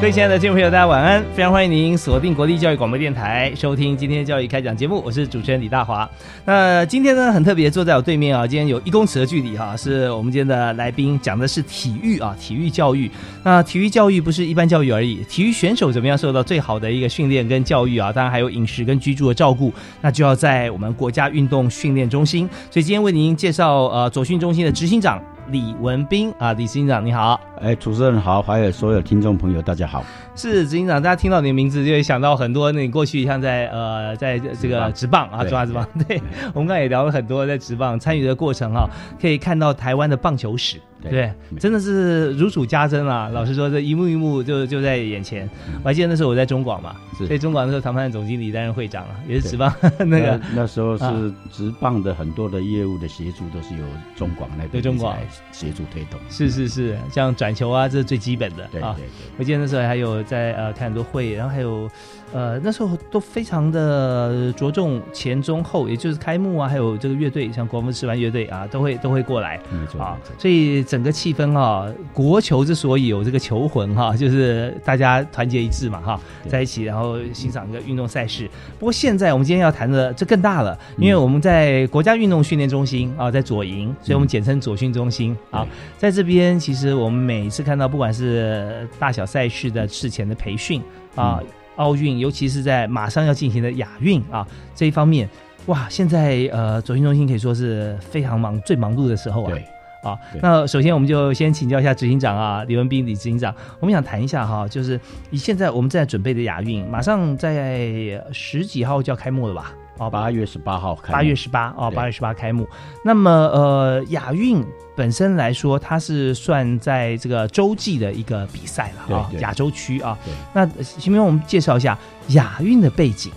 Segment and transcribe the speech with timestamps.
[0.00, 1.22] 各位亲爱的听众朋友，大家晚安！
[1.34, 5.02] 非常欢迎您锁定国立教育广播电台，收听今天的教育开讲节目。
[5.04, 6.08] 我是主持人李大华。
[6.46, 13.10] 那今天呢，很特别，坐在我对面啊，今天有一公尺的距离哈，是我们今天的来宾，讲的是体育啊，体育教育。
[13.42, 18.10] 那体育教育不是一般教育而已，体育选手怎么样受到最好的一个训练跟教育啊？
[18.10, 19.70] 当然还有饮食跟居住的照顾，
[20.00, 22.48] 那就要在我们国家运动训练中心。
[22.70, 25.22] 所以今天为您介绍呃左训中心的执行长。
[25.50, 30.04] 李文斌啊，李新长你好，哎，主持人好，还有所有听众朋友大家好。
[30.40, 32.72] 是执行长，大家听到你的名字就会想到很多。
[32.72, 36.18] 那你过去像在呃，在这个职棒啊，中华职棒， 对
[36.54, 38.88] 我们刚才也聊了很多在职棒参与的过程哈，
[39.20, 40.78] 可以看到台湾的棒球史。
[41.02, 43.30] 对，真的是如数家珍啊！
[43.32, 45.48] 老实说，这一幕一幕就就在眼前。
[45.82, 46.94] 我还记得那时候我在中广嘛，
[47.26, 50.38] 在中广那时候，谈判总经理担任会长啊，也是职棒那个。
[50.54, 55.16] 那时候是职棒的很多的业务的协助都是由中广那边中广
[55.52, 56.20] 协助推动。
[56.28, 58.94] 是是是，像转球啊，这是最基本的啊。
[59.38, 61.90] 我记得那时候还有在呃开很多会，然后还有。
[62.32, 69.60] 呃，那时候都非常的着重前中后，也就是开幕啊，还有这个乐队，像国风吃完乐队啊，都会都会过来。
[69.98, 78.48] 啊，所以整个气氛啊，国球之所以有这个球魂哈，就是大家团结一致嘛哈，在一起，然后欣赏一个运动赛事。
[78.78, 85.66] 不过现在我们今天要谈的这更大了，因为我们在国家运动训练中心啊，在左营，所以我们简称左训中心啊，
[85.98, 90.80] 在这边其实我们每一次看到，不管是大小赛事的事前的培训
[91.16, 91.40] 啊。
[91.80, 95.26] 奥运，尤其是在马上要进行的亚运啊这一方面，
[95.66, 99.50] 哇，现在呃，左训中心可以说是非常忙、最忙碌的时候啊。
[99.50, 99.64] 对，
[100.02, 109.72] 啊，那首先我们就先请教一下执行长啊，李文斌李执行长，我们想谈一下哈，就是以现在我们在准备的亚运，马上在十几号就要开幕了吧？
[110.00, 112.66] 哦，八月十八号开，八月十八哦，八月十八开幕。
[113.04, 114.64] 那么呃，亚运
[114.96, 120.18] 本身来说，它是算在这个洲际的一个比赛了啊，亚洲区啊。
[120.54, 123.30] 那请帮我们介绍一下亚运的背景。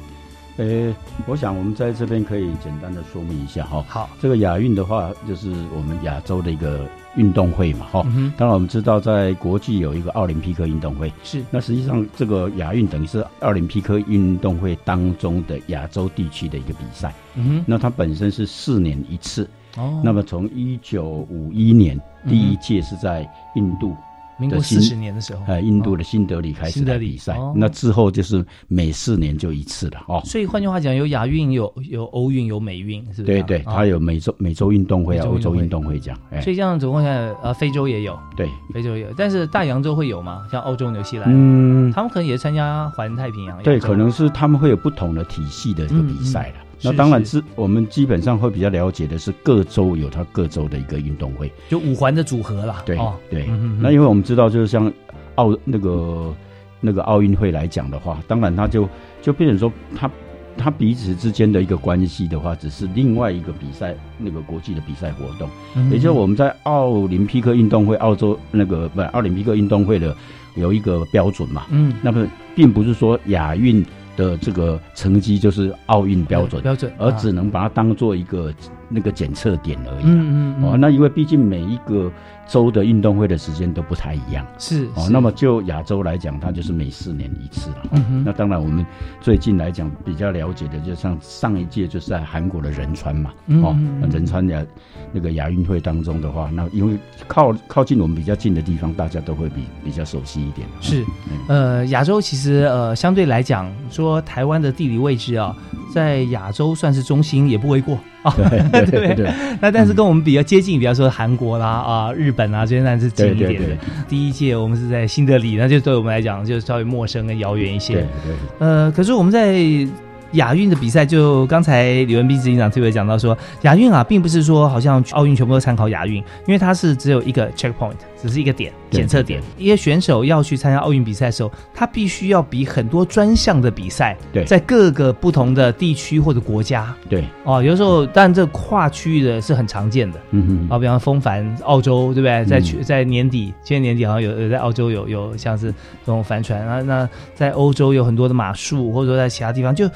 [0.55, 3.83] 呃，我想我们在这边可以简单的说明一下哈。
[3.85, 6.87] 好，这个亚运的话，就是我们亚洲的一个。
[7.15, 8.01] 运动会嘛，哈，
[8.37, 11.43] 当然我们知道，在国际有一个奥林匹克运动会，是。
[11.51, 17.13] 那实际上，这个亚运等于是奥林匹克运动会当中的亚洲地区的一个比赛。
[17.35, 17.65] 嗯哼。
[17.67, 19.49] 那它本身是四年一次。
[19.77, 20.01] 哦。
[20.03, 23.95] 那么从一九五一年第一届是在印度。
[24.43, 30.21] 民国四十年的时候，呃，印度的新德里开始的比赛，那之后就是每四年就一次了哦。
[30.25, 33.41] 所以换句话讲，有亚运，有有欧运，有美运，是不是？
[33.41, 36.19] 对对，它有美洲美洲运动会啊，欧洲运动会这样。
[36.41, 40.45] 所以这样总共下来，呃，非洲也有，对，非洲也有，但是大洋洲会有吗？
[40.51, 43.63] 像欧洲、纽西兰，嗯，他们可能也参加环太平洋。
[43.63, 46.55] 对，可能是他们会有不同的体系的一个比赛了。
[46.83, 52.83] 那当然是我们基本上会比较了解的是各州有它各州的一个运动会，就五环的组合啦。
[52.85, 52.97] 对
[53.29, 53.47] 对，
[53.79, 54.91] 那因为我们知道，就是像
[55.35, 56.35] 奥那个
[56.81, 58.87] 那个奥运会来讲的话，当然它就
[59.21, 60.11] 就变成说，它
[60.57, 65.49] 它彼此之间的一个关系的话，只是另外一个比赛那个国际的比赛活动，
[65.89, 70.15] 也就是我们在奥林匹克运动会澳洲那个不奥林匹克运动会的
[70.55, 71.63] 有一个标准嘛。
[71.69, 73.85] 嗯，那么并不是说亚运。
[74.15, 78.53] 的这个成绩就是奥运标准，标准，而只能把它当做一个
[78.89, 80.03] 那个检测点而已。
[80.05, 82.11] 嗯嗯哦，那因为毕竟每一个。
[82.47, 85.07] 州的运动会的时间都不太一样，是哦。
[85.09, 87.77] 那么就亚洲来讲，它就是每四年一次了。
[87.91, 88.23] 嗯。
[88.25, 88.85] 那当然，我们
[89.21, 93.31] 最近来讲比较了解的，就像上一届就是在韩国的仁川嘛。
[93.63, 93.75] 哦，
[94.11, 94.65] 仁川亚
[95.11, 96.97] 那个亚运会当中的话，那因为
[97.27, 100.67] 靠靠近我们比较近的地方，大家都会比比较熟悉一点。
[100.81, 101.03] 是，
[101.47, 105.55] 呃，亚洲其实呃相对来讲，说台湾的地理位置啊，
[105.93, 107.97] 在亚洲算是中心，也不为过。
[108.23, 108.33] 啊，
[108.71, 109.31] 对对对。
[109.61, 113.67] 那但是跟我们比较接近，比方说韩国啦啊、日本啊这些，算是近一点的。
[114.09, 117.93] 第一届我们是在新德里，那就对我们来讲就稍微陌生跟遥远一些。
[117.93, 118.35] 对对。
[118.59, 119.87] 呃，可是我们在。
[120.33, 129.41] 亚运的比赛，就刚才李文斌执行长特别讲到说，亚运啊，并不是说好像奥运全部都参考亚运，因为它是只有一个 checkpoint，只是一个点检测点。
[129.57, 142.45] 一些选手要去参加奥运比赛的时候，他必须要比很多专项的比赛，在各个不同的地区或者国家，对哦，有时候但这跨区域的是很常见的，嗯嗯，啊，比方风帆澳洲，对不对？
[142.45, 149.89] 在去在年底，今年年底好像有有在澳洲有有像是这种帆船啊，那在欧洲有很多的马术，或者说在其他地方就。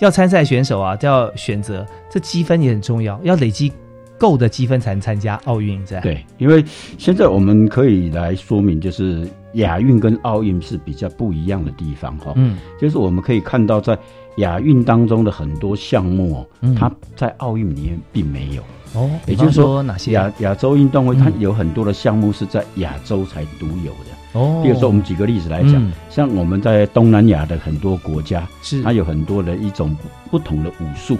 [0.00, 3.72] 要参赛选手啊，都要选择，这积分也很重要，要累积
[4.18, 6.02] 够的积分才能参加奥运，这样。
[6.02, 6.64] 对，因为
[6.98, 12.32] 现在我们可以来说明，就是亚运跟奥运是比较不一样的地方哈。
[12.36, 13.98] 嗯，就是我们可以看到，在
[14.36, 18.62] 亚运当中的很多项目哦，它在奥运里面并没有。
[18.94, 24.10] 哦，也就是说，哪些亚亚洲运动会，它有很多的项目是在亚洲才独有的。
[24.36, 28.82] 哦，比如说我们举个例子来讲，像我们在东南亚的很多国家，是。
[28.82, 29.96] 它有很多的一种
[30.30, 31.16] 不同的武术，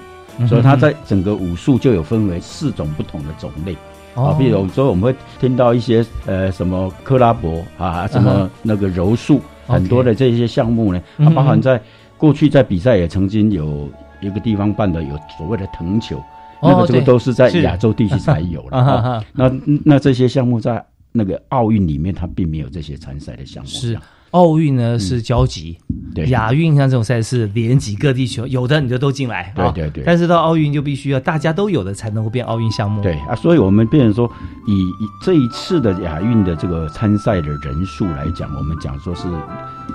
[0.46, 3.74] 所以它在整个武术就有分为四种不同的种类。
[4.14, 11.80] 啊，比如说我们会听到一些呃什么克拉伯啊，什么那个柔术，很多的这些项目呢，它包含在
[12.18, 13.88] 过去在比赛也曾经有
[14.20, 16.22] 一个地方办的有所谓的藤球，
[16.62, 19.24] 那个这个都是在亚洲地区才有了。
[19.32, 19.50] 那
[19.84, 20.84] 那这些项目在。
[21.16, 23.68] 那个奥运里面，它并没有这些参赛的项目。
[23.68, 23.98] 是
[24.32, 25.78] 奥运呢是交集，
[26.14, 30.04] 对亚运像这种赛事连几个地球，有的你就都进来，对对对。
[30.04, 33.00] 但是到奥运就必须要大家都有的才能够变奥运项目。
[33.00, 34.30] 对啊，所以我们变成说，
[34.66, 34.92] 以
[35.22, 39.22] 这一次的亚运的这个参赛的人数来讲，我们讲说是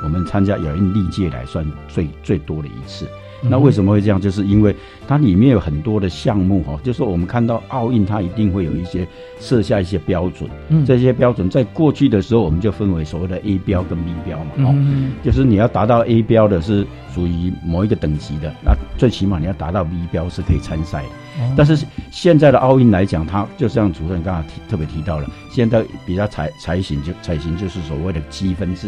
[0.03, 3.07] 我们参加亚运历届来算最最多的一次。
[3.43, 4.21] 那为什么会这样？
[4.21, 4.75] 就是因为
[5.07, 9.07] 它里面有很多的项目哈，就是我们看到奥运，它一定会有一些
[9.39, 10.47] 设下一些标准。
[10.69, 14.51] 嗯，这些标准在过去的时候，我们就分为所谓的 A 标跟 B 标嘛。
[14.59, 14.75] 哦，
[15.23, 16.85] 就是你要达到 A 标的是
[17.15, 21.09] 属于某一个等级的，那最起码你要达到 B 标是可以参赛的。
[21.57, 28.87] 但是现在的奥运来讲，它就像主任刚刚提特别提到了，现在比较采采行就采行就是所谓的积分制。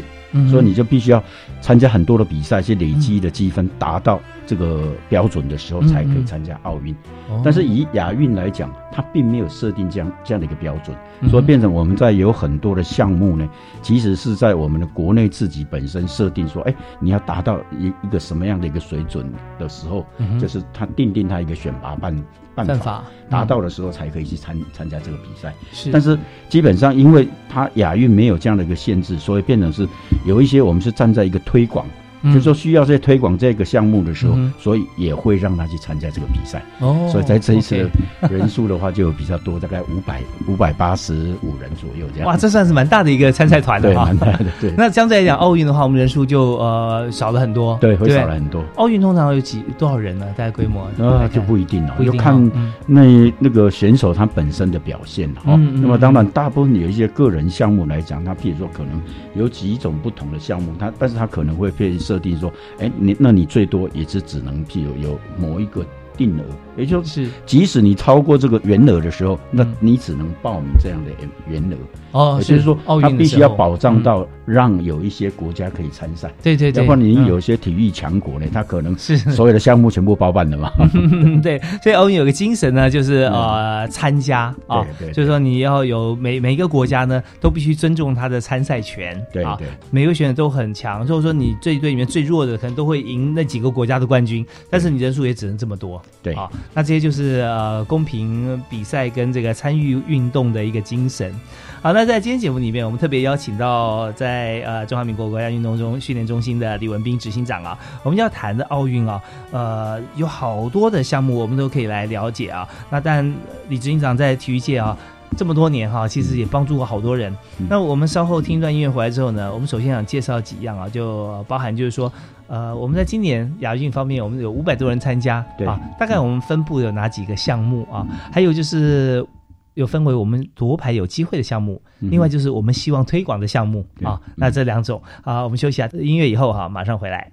[0.50, 1.24] 所以你就必须要
[1.62, 6.96] 参加很多的比赛，去累积的积分达到这个标准的时候，才可以参加奥运。
[7.44, 10.96] 但是以亚运来讲，它并没有设定这样这样的一个标准，
[11.30, 13.48] 所以变成我们在有很多的项目呢，
[13.82, 20.06] 其实是在我们的国内自己本身设定说，哎，你要达到一一个什么样的一个水准的时候，
[20.40, 22.16] 就是他定定他一个选拔办
[22.56, 25.54] 办法，达到的时候才可以去参参加这个比赛。
[25.72, 26.18] 是，但是
[26.50, 29.88] 基本上因为它亚运没有这样的一个限制，所以变成是。
[30.26, 31.86] 有一些我们是站在一个推广。
[32.32, 36.64] 就说需要在推广这个项目的时候，所以也会让他去参加这个比赛。
[36.80, 37.90] 哦，所以在这一次
[38.32, 42.28] 人数的话就比较多，大概五百五百八十五人左右这样。
[42.30, 44.06] 哇，这算是蛮大的一个参赛团的哈。
[44.06, 44.72] 蛮大的，对。
[44.78, 47.78] 那相对来讲，奥运的话，我们人数就呃少了很多。
[47.82, 48.64] 对，会少了很多。
[48.76, 50.26] 奥运通常有几多少人呢？
[50.38, 50.88] 大概规模？
[50.98, 52.50] 那就不一定了，要看
[52.86, 55.58] 那那个选手他本身的表现哈。
[55.58, 59.02] 那么当然，大部分有一些个人项目来讲，他譬如说可能
[59.36, 61.98] 有几种不同的项目，他但是他可能会被。
[62.14, 65.84] 设定说，哎，你那你最多也是只能譬如有某一个
[66.16, 66.44] 定额。
[66.76, 71.12] 也就是，即使你超过这个原额的时候，那你只能报名这样的
[71.48, 71.76] 原额
[72.12, 72.38] 哦。
[72.40, 76.32] 也就是说，他必须要保障到让有一些国家可以参赛。
[76.42, 80.72] 对对对，要不然你有些体育强国呢，他可能是所有的项目全部包办的嘛。
[81.44, 89.16] 对，所以奥运有个精神呢，就是呃参加啊，就是说你要有每每一个国家呢都必须尊重他的参赛权。
[89.32, 96.02] 对对，每个选手都很强，就是说你这一队里面最弱的可能都会赢那几个国家的冠军，但是你人数也只能这么多。
[96.24, 96.50] 对啊。
[96.74, 101.34] 那这些就是呃公平比赛跟这个参与运动的一个精神。
[101.82, 112.68] 好，那在今天节目里面，我们特别邀请到在呃中华民国国家运动中训练中心的李文斌执行长啊，我们要谈的奥运啊，呃有好多的项目我们都可以来了解啊。
[112.90, 113.34] 那但
[113.70, 114.98] 李执行长在体育界啊。
[115.36, 117.36] 这么多年哈，其实也帮助过好多人。
[117.68, 122.12] 那我们稍后听一段音乐回来之后呢，我们首先想介绍几样啊，就包含就是说，
[122.48, 128.06] 呃，我们在今年亚运方面，我们有五百多人参加，对啊，大概我们分布有哪几个项目啊？
[128.32, 129.26] 还有就是
[129.74, 134.22] 有分为我们夺牌有机会的项目，另外就是我们希望推广的项目啊。
[134.36, 137.32] 那这两种啊，我们休息下音乐以后哈，马上回来。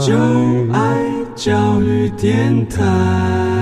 [0.00, 0.14] 就
[0.72, 1.04] 爱
[1.36, 3.59] 教育电台。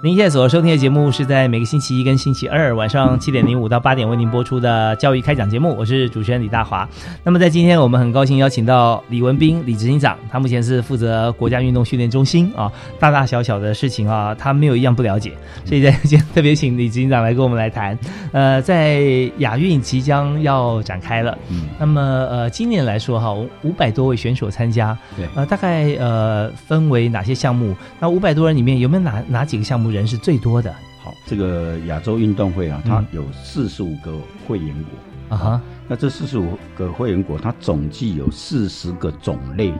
[0.00, 6.88] 您现在所收听的节目是在每个星期一跟星期二晚上七点零五到八点为您播出的教育开讲节目，我是主持人李大华。
[7.24, 15.32] 那么在今天，我们很高兴邀请到李文斌李执行长，他目前是负责国家运动训练中心啊，大大小小的事情啊，他没有一样不了解，
[15.64, 17.98] 所以在今天特别请李执行长来跟我们来谈。
[18.30, 19.00] 呃，在
[19.38, 22.00] 亚运即将要展开了，嗯，那么
[22.30, 27.74] 呃，今年来说哈，五百多位选手参加，对，呃，大概呃分为哪些项目？
[27.98, 29.88] 那五百多人里面有没有哪哪几个项目？
[29.88, 30.74] 人是最多的。
[31.00, 34.12] 好，这个亚洲运动会啊，它有四十五个
[34.46, 35.62] 会员国啊哈。
[35.86, 39.72] 那这四十五个会员国，它总计有四十个种类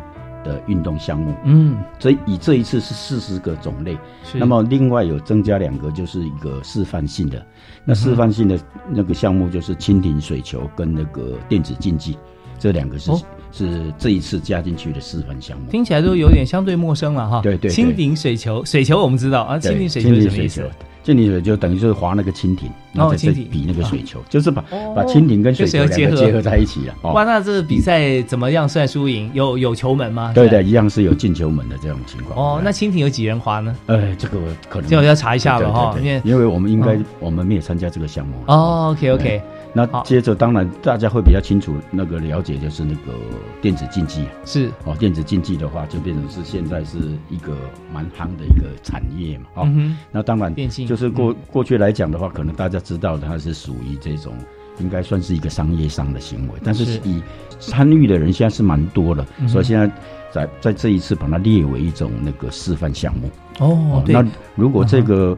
[0.44, 1.34] 的运动项目。
[1.44, 3.98] 嗯，这以这一次是四十个种类。
[4.34, 7.44] 那么另外有增加两个，就是一个示范性的。
[7.84, 8.58] 那示范性的
[8.88, 12.16] 那个项目就是蜻蜓水球跟那个电子竞技，
[12.58, 13.10] 这两个是。
[13.52, 17.40] 是这一次加进去的示范项目，听起来都有点相对陌生了哈。
[17.42, 20.68] 对对，蜻蜓水球，水球我们知道啊，蜻蜓水球是什么意思？
[21.04, 24.62] 蜻蜓水就等于就是划那个蜻蜓，然后再比那个水球，就是把
[24.94, 26.94] 把蜻蜓跟水球结合结合在一起了。
[27.02, 29.30] 哇，那这比赛怎么样算输赢？
[29.32, 30.32] 有有球门吗？
[30.34, 32.38] 对对，一样是有进球门的这种情况。
[32.38, 33.74] 哦，那蜻蜓有几人划呢？
[33.86, 34.38] 哎，这个
[34.68, 38.34] 可能就要查一下了哈，因为因为我们应该我们没有参加这个项目。
[38.46, 39.40] 哦，OK OK。
[39.74, 43.12] 那接着，当然大家会比较清楚那个了解，就是那个
[43.60, 46.98] 电子竞技是哦，电子竞技的话，就变成是现在是
[47.28, 47.54] 一个
[47.92, 49.44] 蛮夯的一个产业嘛。
[49.54, 49.68] 哦，
[50.10, 50.54] 那当然，
[50.86, 54.32] 就是过过去来讲的话，可能大家知道它是属于这种，
[54.80, 56.54] 应该算是一个商业上的行为。
[56.64, 57.22] 但是以
[57.60, 59.90] 参与的人现在是蛮多的，所以现在
[60.32, 63.30] 在在这一次把它列为一种那个示范项目。
[63.58, 65.36] 哦，那如果这个。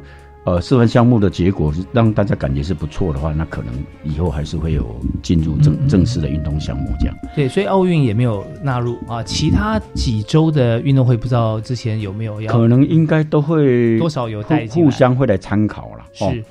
[0.50, 4.84] 呃，示范项目的结果是让大家感觉是不错的话，那可能以后还是会有
[5.22, 7.16] 进入正正式的运动项目这样。
[7.36, 9.22] 对，所以奥运也没有纳入啊。
[9.22, 12.52] 其他几周的运动会不知道之前有没有要？
[12.52, 16.04] 可能应该都会多少有带互相会来参考了。
[16.12, 16.44] 是。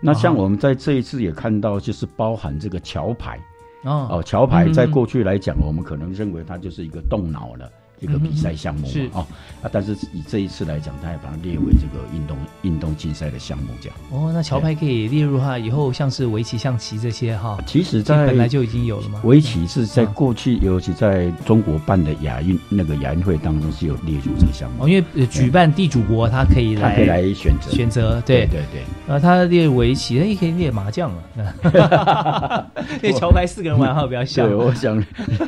[0.00, 3.40] 那像我们在这一次也看到，就是包含这个桥牌
[3.84, 7.70] 哦，桥牌在过去来讲，我们可能认为它就是一个动脑了。
[8.00, 9.26] 一个比赛项目是啊，
[9.62, 13.96] 啊，但是以这一次来讲，他也把它列为这个运动运动竞赛的项目这样。
[14.10, 19.20] 哦，那桥牌可以列入哈，以后像是围棋、象棋这些哈，其实在本来就已经有了吗？
[19.24, 24.84] 围棋是在过去，尤其在中国办的亚运那个亚运会当中是有列入这个项目。
[24.84, 28.82] 哦，因为举办地主国，他可以来可以来选择选择，对对对。
[29.06, 31.22] 啊，他列围棋，那也可以列麻将了。
[33.02, 34.46] 那桥牌四个人玩哈比较像。
[34.46, 35.02] 对，我想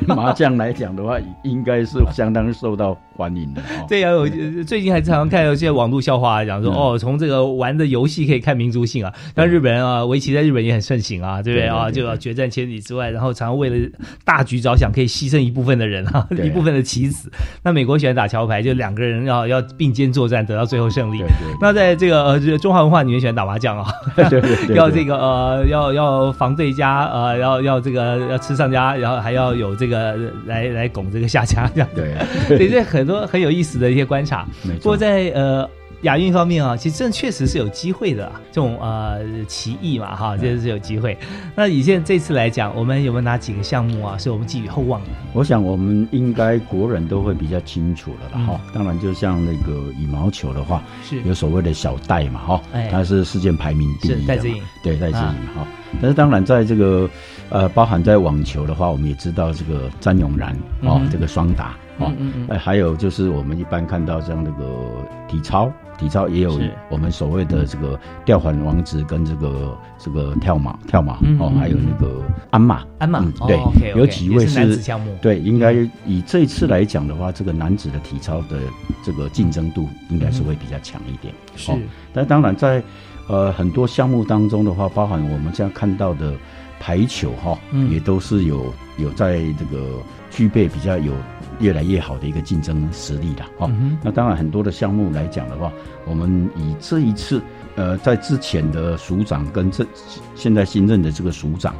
[0.06, 2.97] 麻将来讲的话，应该是相当能收到。
[3.18, 4.28] 欢迎的，对呀，我
[4.64, 9.12] 最近还常常看有些网络笑话，讲说哦，从这个玩的游戏可以看民族性啊。
[9.34, 11.90] 但日本人啊，围棋在日本也很盛行啊，对不对啊？
[11.90, 13.88] 就要决战千里之外，然后常常为了
[14.25, 17.28] 大局着想，可以牺牲一部分的人啊， 一部分的棋子。
[17.64, 21.20] 那美国喜欢打桥牌，就两个人要要并肩作战，得到最后胜利。
[21.60, 23.90] 那在这个呃中华文化里面喜欢打麻将啊，
[24.76, 30.14] 要这个呃要要防对家，呃要要这个要吃上家，然后还要有这个
[30.46, 31.88] 来来拱这个下家这样。
[31.96, 32.14] 对，
[32.46, 33.07] 所以这很。
[33.08, 34.46] 多很有意思的一些观察，
[34.80, 35.68] 不过在呃
[36.02, 41.18] 亚运方面啊，其实这确实是有机会的，这种呃奇异嘛哈，这是有机会。
[41.56, 45.08] 那以现在这次来讲，我们有没有哪几个项目啊，是我们寄予厚望的？
[45.32, 48.60] 我想我们应该国人都会比较清楚了哈。
[48.72, 52.62] 当然，就像那个羽毛球的话，是有所谓的小戴嘛哈，
[52.92, 54.36] 他是世界排名第一的，
[54.84, 55.66] 对戴志颖哈。
[56.00, 57.10] 但是当然，在这个
[57.48, 61.74] 呃包含在网球的话，我们也知道这个詹永然哦，这个双打。
[61.98, 62.12] 哦，
[62.48, 64.64] 哎，还有就是我们一般看到像那个
[65.28, 72.84] 体操，体操也有我们所谓的这个吊环王子跟这个这个跳马跳马哦，还有那个鞍马。
[72.98, 74.76] 鞍马，对，有几位是
[75.22, 75.72] 对，应该
[76.04, 78.58] 以这次来讲的话，这个男子的体操的
[79.04, 81.32] 这个竞争度应该是会比较强一点。
[81.54, 81.72] 是，
[82.12, 82.82] 但当然在
[83.28, 86.32] 呃很多项目当中的话，包含我们现在看到的
[86.80, 87.56] 排球哈，
[87.88, 91.12] 也都是有有在这个具备比较有。
[91.60, 93.70] 越来越好的一个竞争实力了哈。
[94.02, 95.72] 那当然，很多的项目来讲的话，
[96.04, 97.42] 我们以这一次，
[97.76, 99.86] 呃，在之前的署长跟这
[100.34, 101.74] 现在新任的这个署长，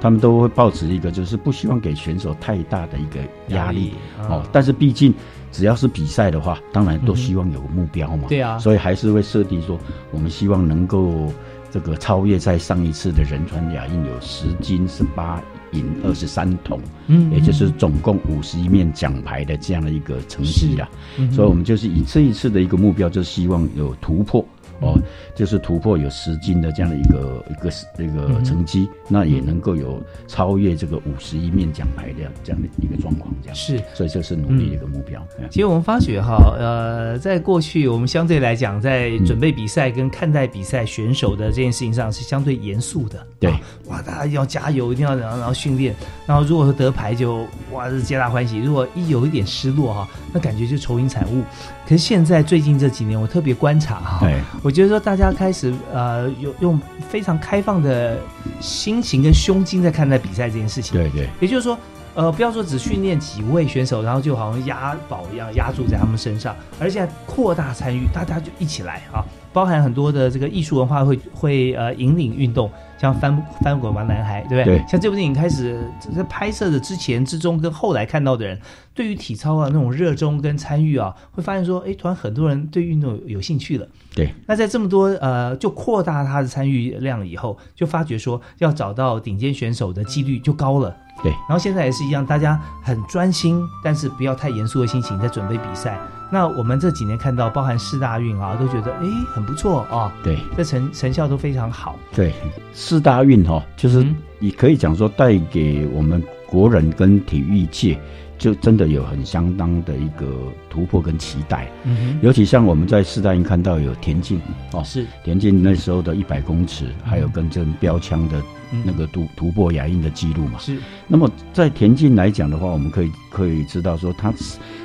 [0.00, 3.94] 他们都会保持一个，就是不希望给选手太大的一个压力
[4.28, 4.44] 哦。
[4.52, 5.12] 但是毕竟
[5.52, 8.28] 只要是比赛的话，当然都希望有个目标嘛。
[8.28, 8.58] 对啊。
[8.58, 9.78] 所以还是会设定说，
[10.10, 11.32] 我们希望能够
[11.70, 15.42] 这个超越在上一次的仁川亚运有十金十八。
[15.74, 20.88] 赢二十三铜，嗯，也就是总共五十一面奖牌的这样的一个成绩啦。
[21.30, 24.44] 所以，我们就是以这一次的一个目标，就是希望有突破
[24.80, 24.98] 哦，
[25.34, 27.70] 就是突破有十斤的这样的一个一个
[28.04, 33.54] 一个成绩，那也能够有超越这个五十一面奖牌的这样的一个状况，这样。
[33.56, 35.24] 是，所以这是努力的一个目标。
[35.50, 43.26] 其实我们发觉哈，呃，在过去我们相对来讲，在准备比赛跟看待比赛选手的这件事情上是相对严肃的。
[43.38, 43.50] 对，
[43.86, 45.94] 哇，大家要加油，一定要然后然后训练，
[46.26, 51.42] 然后如果说得牌就哇是皆大欢喜，如果一有一点失落哈，那感觉就愁云惨雾。
[51.86, 54.30] 可是现在最近这几年，我特别观察哈，
[54.64, 58.18] 我觉得说大家开始呃有用非常开放的
[58.60, 60.98] 心情跟胸襟在看待比赛这件事情。
[60.98, 61.78] 对对，也就是说。
[62.16, 69.18] 呃，不要说只训练几位选手，然后就好像押宝一样压注在他们身上，而现在扩大参与，大家就一起来啊，
[69.52, 74.78] 包含很多的这个艺术文化会会呃引领运动，像翻翻滚吧男孩，对不对？
[74.78, 74.84] 对。
[74.88, 75.78] 像这部电影开始
[76.14, 78.58] 在拍摄的之前、之中跟后来看到的人，
[78.94, 83.86] 对于体操啊那种热衷跟参与啊，会发现说，哎，突然很多人对运动有兴趣了。
[84.14, 84.32] 对。
[84.46, 90.96] 那在这么多呃，就扩大他的参与量以后，就发觉说，要找到顶尖选手的几率就高了。
[91.24, 95.98] 对，然后现在也是一样，大家很专心，但是不要太严肃的心情在准备比赛。
[96.30, 100.12] 那我们这几年看到，包含四大运啊，都觉得哎很不错啊。
[100.22, 101.96] 对，这成成效都非常好。
[102.14, 102.34] 对，
[102.74, 104.06] 四大运哈，就是
[104.38, 107.98] 你可以讲说带给我们国人跟体育界。
[108.36, 114.40] 就真的有很相当的一个突破跟期待，嗯尤其像我们在四大运看到有田径
[114.72, 115.06] 哦，是。
[115.24, 118.42] 田径那时候的一百公尺，还有跟这标枪的
[118.84, 120.78] 那个突突破牙印的记录嘛，是。
[121.06, 124.32] 那么在田径来讲的话，我们可以可以知道说，他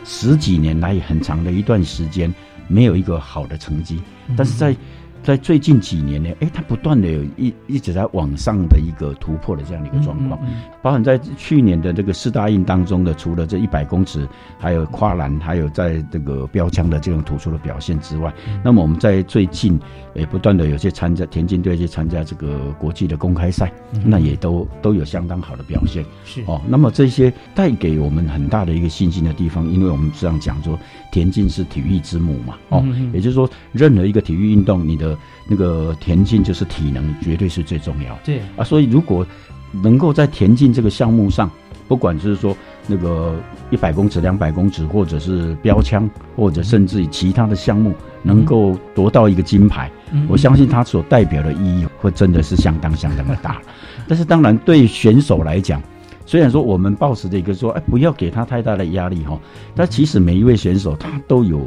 [0.06, 2.34] 十几年来很长的一段时间
[2.68, 4.02] 没有一个好的成绩，
[4.38, 4.76] 但是在。
[5.22, 10.40] 在最近几年呢，哎，它不断的有一一直在往上的一个突破的这样的一个状况，
[10.82, 19.80] 包含在去年的这个四大运当中的，除了这一百公尺，还有跨栏，还有在这个标枪的这种突出的表现之外，那么我们在最近
[20.14, 23.72] 也不断的有些参加田径队去参加这个国际的公开赛，
[24.04, 26.62] 那也都都有相当好的表现，是哦。
[26.68, 30.78] 那么这些带给我们很大的一个信心的地方，因为我们这样讲说，
[31.12, 35.18] 田径是体育之母嘛，哦，也就是说，任何一个体育运动，你的
[35.48, 38.18] 那个田径就是体能，绝对是最重要。
[38.24, 39.26] 对啊，所以如果
[39.72, 41.50] 能够在田径这个项目上，
[41.88, 42.56] 不管是说
[42.90, 43.36] 那个
[43.70, 49.90] 一百公尺、两百公尺，或者是标枪，或者甚至于其他的项目，能够夺到一个金牌，
[50.28, 53.62] 我相信它所代表的意义会真的是相当相当的大。
[54.10, 55.82] 但是当然，对选手来讲，
[56.26, 59.40] 虽然说我们抱持的一个说，哎，不要给他太大的压力哈，
[59.76, 61.62] 但其实每一位选手他都有。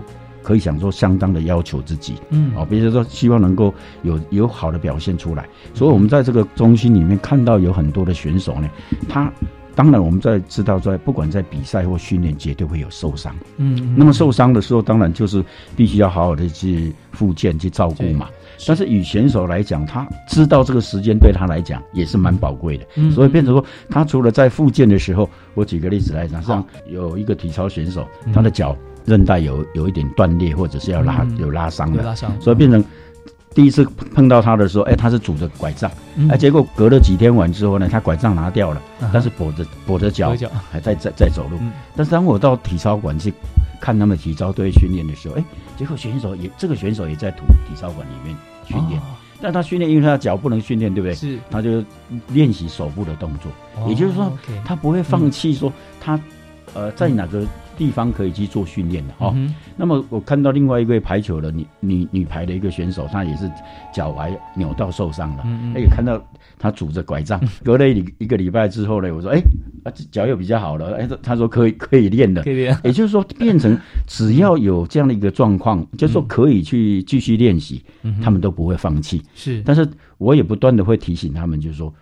[0.45, 8.69] 可以想说相当的要求自己，嗯，哦，比如说希望能够有有好的表现出来，所以我们在这个中心里面看到有很多的选手呢，
[9.09, 9.33] 他
[9.75, 15.45] 当然我们在知道在不管在比赛或训练，绝对会有受伤，嗯，那么受伤的时候，当然就是
[15.77, 18.29] 必须要好好的去复健去照顾嘛。
[18.67, 28.77] 但是以选手来讲，他知道这个时间对他来讲也是蛮宝贵的，所以变成说他除了在复健的时候，我举个例子来讲，像有一个体操选手，他的脚。
[29.05, 32.31] 韧带有有一点断裂，或者是要拉有拉伤的，拉伤。
[32.41, 32.85] 所以变成
[33.55, 33.85] 第一次
[34.15, 35.91] 碰到他的时候，哎，他是拄着拐杖，
[36.31, 38.81] 哎，结果隔了几天完之后呢，他拐杖拿掉了，
[39.13, 40.35] 但是跛着跛着脚
[40.71, 41.59] 还在在在走路。
[41.95, 43.33] 但是当我到体操馆去
[43.81, 45.45] 看他们体操队训练的时候，哎，
[45.77, 48.37] 结果选手也这个选手也在体体操馆里面
[48.67, 49.01] 训练，
[49.41, 51.15] 但他训练因为他的脚不能训练，对不对？
[51.15, 51.85] 是，他就
[52.29, 53.53] 练习手部的动作，
[53.89, 54.33] 也就是说，
[54.65, 56.19] 他不会放弃说他
[56.75, 57.45] 呃在哪个。
[57.77, 59.35] 地方可以去做训练的哈，
[59.77, 63.51] 那么我看到另外一位排球的女女女排的一个选手，她也是
[63.93, 66.23] 脚踝扭到受伤了，也看到
[66.59, 69.41] 她拄着拐杖， 隔了一一个礼拜之后呢，我说哎，
[70.11, 77.83] 脚又比较好了，哎，她说可以可以练的，可以练，也就是说变成只要有这样的一个状况，就是说可以去继续练习，
[78.23, 81.93] 他们都不会放弃，是，但是我也不断的会提醒他们，就是说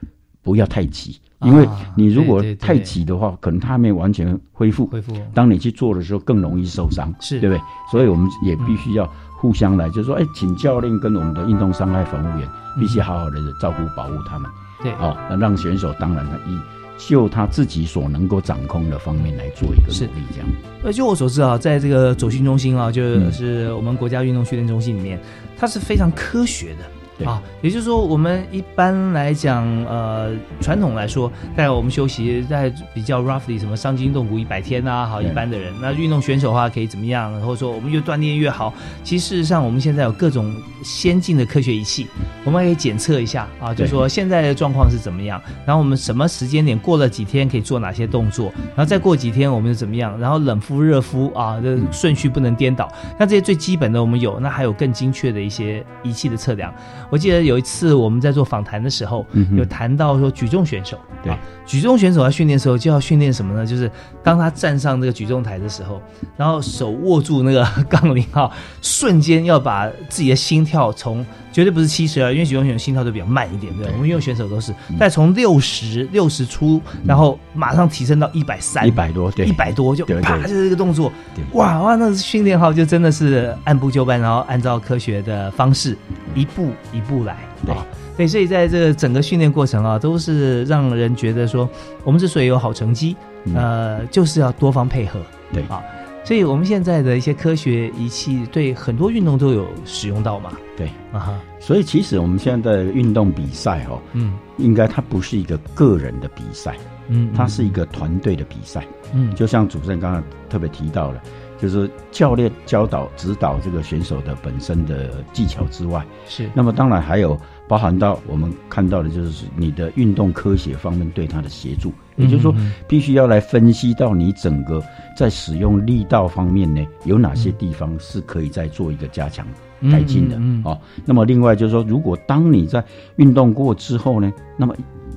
[0.43, 1.19] 不要太急。
[1.43, 4.87] 因为你如果太挤的话，可能他还没完全恢复。
[4.87, 5.13] 恢复。
[5.35, 7.63] 当你去做的时候，更容易受伤，是对不对？
[7.91, 12.49] 所以我们也必须要互相来，就是说，哎，请教练跟我们的运动伤害防护员，
[12.79, 14.51] 必须好好的照顾保护他们。
[14.83, 14.93] 对。
[14.93, 16.59] 哦，那让选手当然以
[16.99, 20.49] 就他自己所能够掌控的方面来做一个努力，这样。
[20.85, 25.19] 呃，就我所知啊，在这个走训中心啊，就是我们国家运动训练中心里面，
[25.57, 26.85] 它是非常科学的。
[27.21, 37.31] 对啊，也就是说，我们一般来讲，呃，传统来说，在我们休息在比较 roughly 什么伤筋动骨一百天啊，好，一般的人，那运动选手的话可以怎么样？
[37.43, 38.73] 或者说我们越锻炼越好。
[39.05, 40.51] 其实事实上，我们现在有各种
[40.83, 42.07] 先进的科学仪器，
[42.45, 52.91] 我们可以检测一下啊，就对说现在的状况是怎么样，然后我们什么时间点过了几天可以做哪些动作，然后再过几天我们是怎么样，然后冷敷热敷啊，这顺序不能颠倒。
[53.19, 56.73] 那这些最基本的我们有，那还有更精确的一些仪器的测量。
[57.11, 61.33] 我记得有一次我们在做访谈的时候，嗯有谈到说举重选手，对。
[61.33, 63.67] 啊，举重选手在训练的时候就要训练什么呢？
[63.67, 63.91] 就是
[64.23, 66.01] 当他站上这个举重台的时候，
[66.37, 74.97] 然后手握住那个杠铃哈， 瞬间要把自己的心跳从绝对不是七十二，因为举重选手心跳都比较慢一点，对我们运动选手都是，嗯。
[74.99, 81.13] 再从六十六十出，然后马上提升到一百三，一百多，对，一百多就啪就是这个动作，
[81.53, 85.97] 哇哇，那训练好就真的是按部就班，然后按照科学的方式
[86.35, 87.87] 一步一步来对啊。
[88.17, 91.69] 对，所以在这个整个训练过程啊，都是让人觉得说，
[92.05, 95.21] 我们之所以有好成绩，嗯呃，就是要多方配合。
[95.53, 95.83] 对啊，
[96.23, 100.53] 所以我们现在的一些科学仪器对很多运动都有使用到嘛。
[100.77, 100.87] 对。
[101.13, 106.77] 啊哈，所以其实我们现在的运动比赛哦，嗯应该它不是一个个人的比赛，
[107.09, 108.85] 嗯，它是一个团队的比赛。
[109.13, 111.21] 嗯就像主持人刚刚特别提到了，
[111.61, 122.55] 就是教练教导指导这个选手的本身的技巧之外，是那么当然还有包含到我们看到的就是你的运动科学方面对他的协助，也就是说
[122.89, 124.83] 必须要来分析到你整个
[125.17, 129.47] 在使用力道方面呢有哪些地方是可以再做一个加强。
[129.91, 132.85] 改进的嗯哦，那么另外就是说，如果当你在
[133.17, 134.77] 运动过之后呢，那么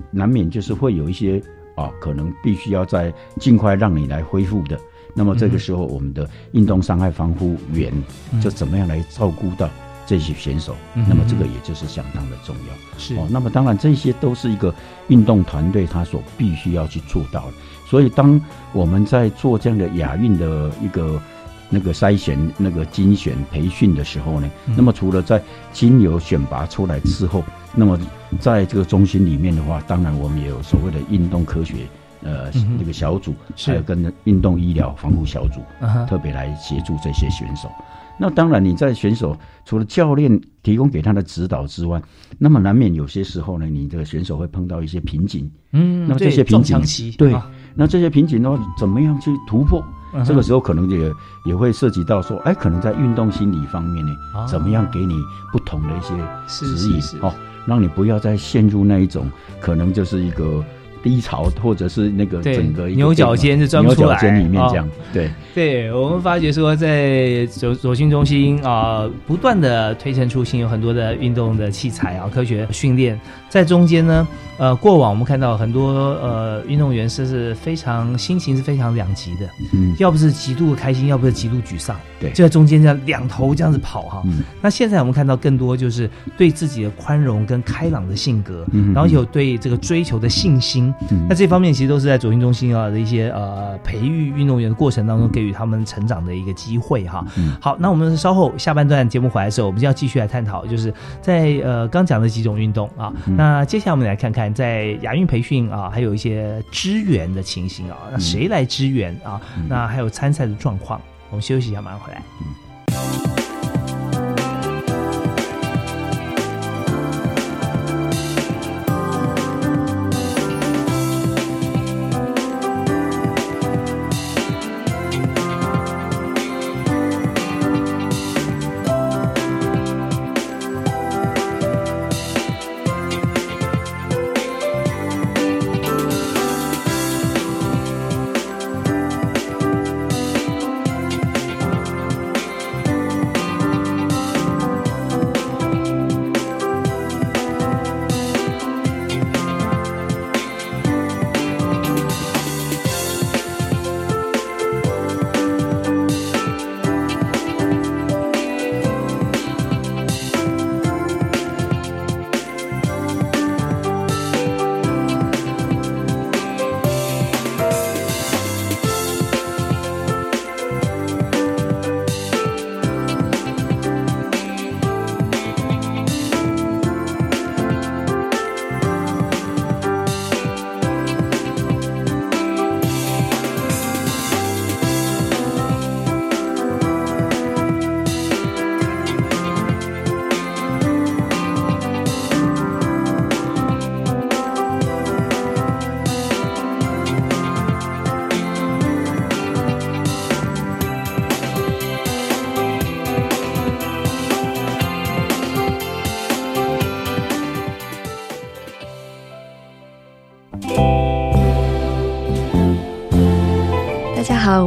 [0.10, 1.41] 难免就是会有一些
[1.75, 4.79] 啊，可能必须要在尽快让你来恢复的。
[5.13, 7.93] 那么这个时候，我们的运动伤害防护员
[8.41, 9.69] 就怎么样来照顾到
[10.06, 10.76] 这些选手？
[10.95, 12.99] 嗯那么这个也就是相当的重要。
[12.99, 14.73] 是哦，那么当然这些都是一个
[15.08, 17.54] 运动团队他所必须要去做到的。
[17.88, 21.21] 所以当我们在做这样的亚运的一个
[21.69, 27.43] 那个筛选、那个精选培训的时候呢，嗯那么除了在精油选拔出来之后，
[27.76, 27.99] 那么
[28.39, 31.76] 在这个中心里面的话，当然我们也有所谓的运动科学。
[32.23, 35.62] 呃，嗯那个小组，还有跟运动医疗防护小组，
[36.07, 37.69] 特别来协助这些选手。
[38.17, 42.01] 那当然，你在选手除了教练提供给他的指导之外，
[42.38, 45.49] 那么难免有些时候呢，你这个选手会碰到一些瓶颈。
[45.71, 46.79] 嗯，那么这些瓶颈
[47.17, 47.49] 对啊。
[47.75, 49.83] 那这些瓶颈的话，怎么样去突破？
[50.15, 51.12] 嗯这个时候可能也
[51.43, 54.45] 也会涉及到说，哎，可能在运动心理方面呢，啊。
[54.45, 55.15] 怎么样给你
[55.51, 56.13] 不同的一些
[56.47, 57.01] 指引。
[57.23, 57.33] 哦，
[57.65, 59.27] 让你不要再陷入那一种
[59.59, 60.63] 可能就是一个
[61.03, 65.29] 低潮，或者是那个对整个牛角尖是钻不出来牛角尖里面哦这样，对。
[65.53, 73.19] 对我们发觉说，在走走训中心啊、不断的推陈出新，有很多的运动的器材啊，科学训练。
[73.49, 75.91] 在中间呢，呃，过往我们看到很多
[76.23, 84.23] 呃运动员是是非常心情是非常两极的，嗯要不是极度的开心，要不是极度沮丧，对就在中间这样两头这样子跑哈。
[84.25, 90.91] 嗯那现在我们看到更多就是对自己的宽容跟开朗的性格，嗯然后有对这个追求的信心。
[91.12, 97.25] 嗯那这方面其实都是在左运中心啊的一些呃培育运动员的过程当中给予他们成长的一个机会哈。
[97.38, 103.12] 嗯好，那我们稍后下半段节目回来的时候，我们就要继续来探讨，就是在呃刚讲的几种运动啊。
[103.27, 109.39] 嗯那接下来我们来看看在亚运培训啊，还有一些支援的情形啊，那谁来支援啊？
[109.58, 110.99] 嗯那还有参赛的状况。
[111.29, 112.21] 我们休息一下，马上回来。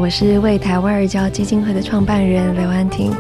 [0.07, 3.13] 我是为台湾儿教基金会的创办人刘安婷。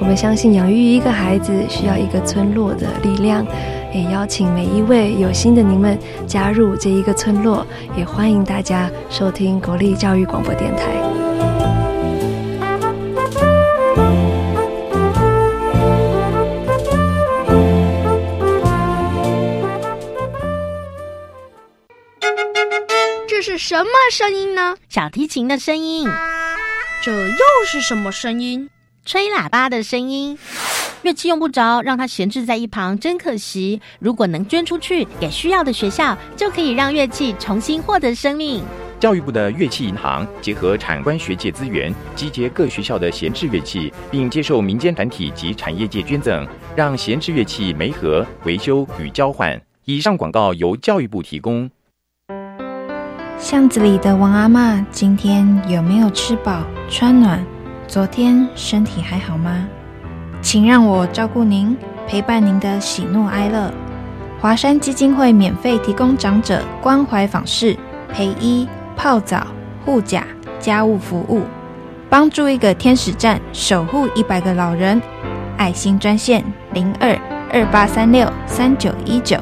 [0.00, 3.46] 我们相信养育一个孩子需要一个村落的力量，
[3.92, 10.86] 也邀请每一位有心的您们加入这一个村落，也欢迎大家收听国立教育广播电台。
[23.28, 24.76] 这是什么声音呢？
[24.88, 26.08] 小提琴的声音。
[27.02, 28.68] 这又是什么声音？
[29.06, 30.38] 吹喇叭的声音。
[31.02, 33.80] 乐器用不着，让它闲置在一旁，真可惜。
[34.00, 38.62] 如果能捐出去给需要的学校，就可以让乐器重新获得生命。
[39.00, 49.58] 教育部的乐器银行结合产官学界资源，集结各学校的闲置乐器，并接受民间团体及产业界捐赠，让闲置乐器媒合、维修与交换。
[49.86, 51.70] 以上广告由教育部提供。
[53.40, 57.42] 巷子里的王阿妈今天有没有吃饱穿暖？
[57.88, 59.66] 昨天身体还好吗？
[60.42, 61.74] 请让我照顾您，
[62.06, 63.72] 陪伴您的喜怒哀乐。
[64.38, 67.74] 华山基金会免费提供长者关怀访视、
[68.12, 69.46] 陪医、泡澡、
[69.86, 70.22] 护甲、
[70.58, 71.40] 家务服务，
[72.10, 75.00] 帮助一个天使站守护一百个老人。
[75.56, 77.18] 爱心专线零二
[77.50, 79.38] 二八三六三九一九。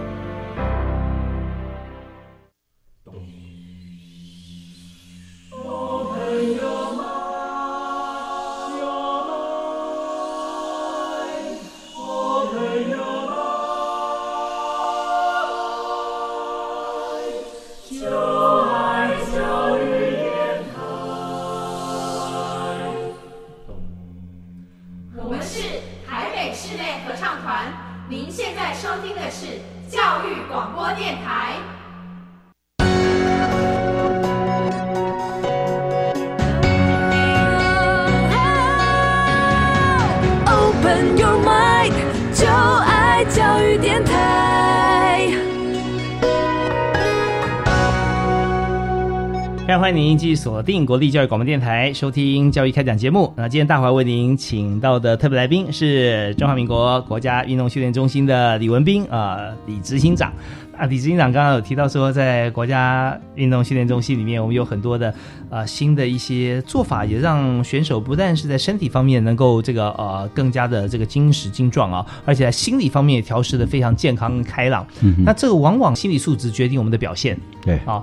[50.19, 53.33] 继续锁定国立教育广播电台，收听教育开讲节目。
[53.37, 60.33] 那今天大华为您请到的特别来宾是中华民国国家运动训练中心的李文斌啊，李执行长
[60.77, 60.87] 啊。
[60.87, 65.15] 李执行长刚刚有提到说，在国家运动训练中心里面，我们有很多的
[65.51, 74.85] 啊新的一些做法，也让选手不但是在身体方面能够这个呃更加的这个精实精壮啊，而且在心理方面也调试的非常健康开朗。
[75.01, 77.39] 嗯那这个往往心理素质决定我们的表现。
[77.63, 78.03] 对啊。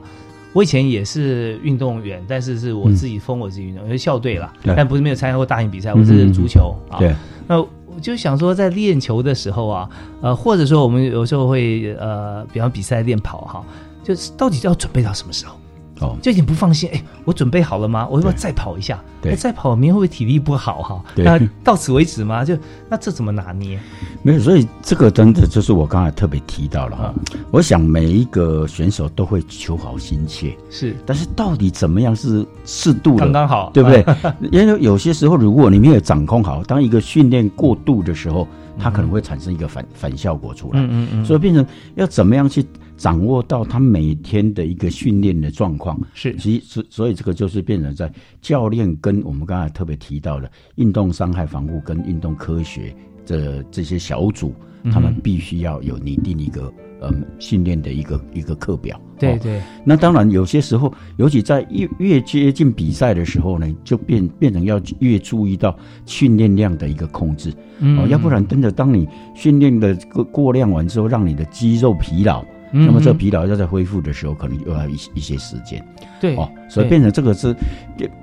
[0.55, 5.93] 我以前也是运动员，但是是我自己封我自己运动，我是校队了，但不是没有参加过大型比赛。
[5.93, 6.97] 我是足球啊。
[6.97, 7.13] 对，
[7.45, 9.89] 那我就想说，在练球的时候啊，
[10.21, 13.65] 呃，或者说我们有时候会呃，比方比赛练跑哈，
[14.01, 15.57] 就是到底要准备到什么时候？
[16.01, 16.89] 哦，就有点不放心。
[16.93, 18.07] 哎，我准备好了吗？
[18.09, 19.01] 我要不要再跑一下？
[19.21, 21.03] 对，再跑，明天会不会体力不好哈？
[21.15, 22.43] 那到此为止吗？
[22.43, 22.57] 就
[22.89, 23.79] 那这怎么拿捏？
[24.21, 27.13] 没有，所以这个真的就是我刚才特别提到了哈。
[27.49, 34.05] 我想每一个选手都会求好心切，是，但是到底怎么样是适度的，刚刚好，对不对？
[34.51, 40.79] 因为有些时候，如果你没有掌控好，当一个训练过度的时候，它可能会产生一个反反效果出来。
[40.81, 41.25] 嗯嗯嗯。
[41.25, 42.65] 所以变成要怎么样去？
[42.97, 54.53] 掌握到他每天的一个训练的状况是，其所所以这个就是变成在教练跟我们刚才特别提到的运动伤害防护跟运动科学这这些小组，
[54.91, 58.99] 他们必须要有拟定一个嗯训练的一个一个课表。
[59.17, 59.61] 对对。
[59.83, 67.53] 那当然有些时候，尤其在越越接近比赛的时候呢，就变变成要越注意到训练量的一个控制。
[67.79, 72.45] 哦，要不然真的当你训练的过过量完之后，让你的肌肉疲劳。
[72.71, 75.83] 那么这疲劳要在恢复的时候，可能又要一一些时间。
[76.19, 77.55] 对哦，所以变成这个是，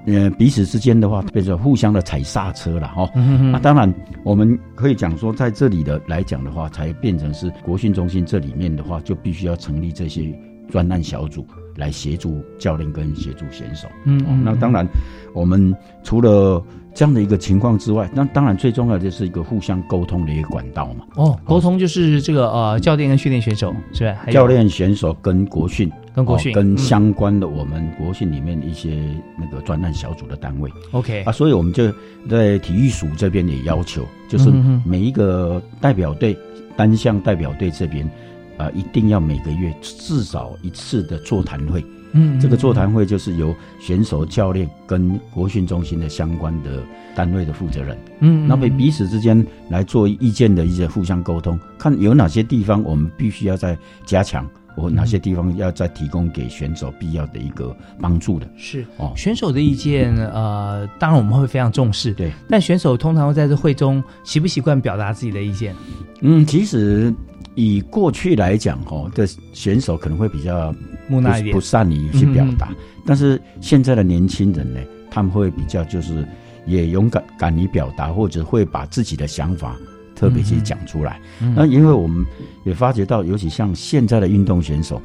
[0.07, 3.11] 呃，彼此之间的话，变成互相的踩刹车了哈。
[3.53, 3.93] 那当然，
[4.25, 10.23] 我们可以讲说，在这里的来讲的话，才变成是国训中心这里面的话，就必须要成立这些
[10.71, 11.47] 专案小组
[11.77, 13.89] 来协助教练跟协助选手。
[14.05, 14.87] 嗯，那当然，
[15.35, 16.63] 我们除了。
[16.95, 21.07] 这样的一个情况之外，那当然最重要的就是一个互相沟通的一个管道嘛。
[21.15, 24.27] 哦，沟通就是这个呃，教练跟训练选手是吧？
[24.31, 29.03] 教练选手跟国训，跟国训，跟相关的我们国训里面一些
[29.39, 30.71] 那个专案小组的单位。
[30.91, 31.91] OK 啊，所以我们就
[32.29, 34.53] 在体育署这边也要求，就是
[34.85, 36.37] 每一个代表队
[36.77, 38.07] 单项代表队这边
[38.57, 41.85] 啊，一定要每个月至少一次的座谈会。
[42.15, 46.83] 嗯，这个座谈会就是由选手、教练跟国训中心的相关的
[47.15, 58.47] 单位的负责人，嗯，那么彼此之间来做意见的一些互相沟通，看有哪些地方我们必须要再加强或哪些地方要再提供给选手必要的一个帮助的。
[58.59, 62.13] 是哦，选手的意见，呃，当然我们会非常重视。
[62.13, 65.75] 对，但选手通常会在这会中习不习惯表达自己的意见？
[66.21, 67.11] 嗯，其实
[67.55, 70.75] 以过去来讲，哦，的选手可能会比较
[71.09, 72.71] 木讷一点，不善于去表达。
[73.05, 76.27] 但是现在的年轻人呢，他们会比较就是
[76.67, 79.77] 也勇敢敢于表达，或者会把自己的想法
[80.15, 81.21] 特别去讲出来。
[81.55, 82.25] 那因为我们
[82.65, 85.03] 也发觉到，尤其像现在的运动选手，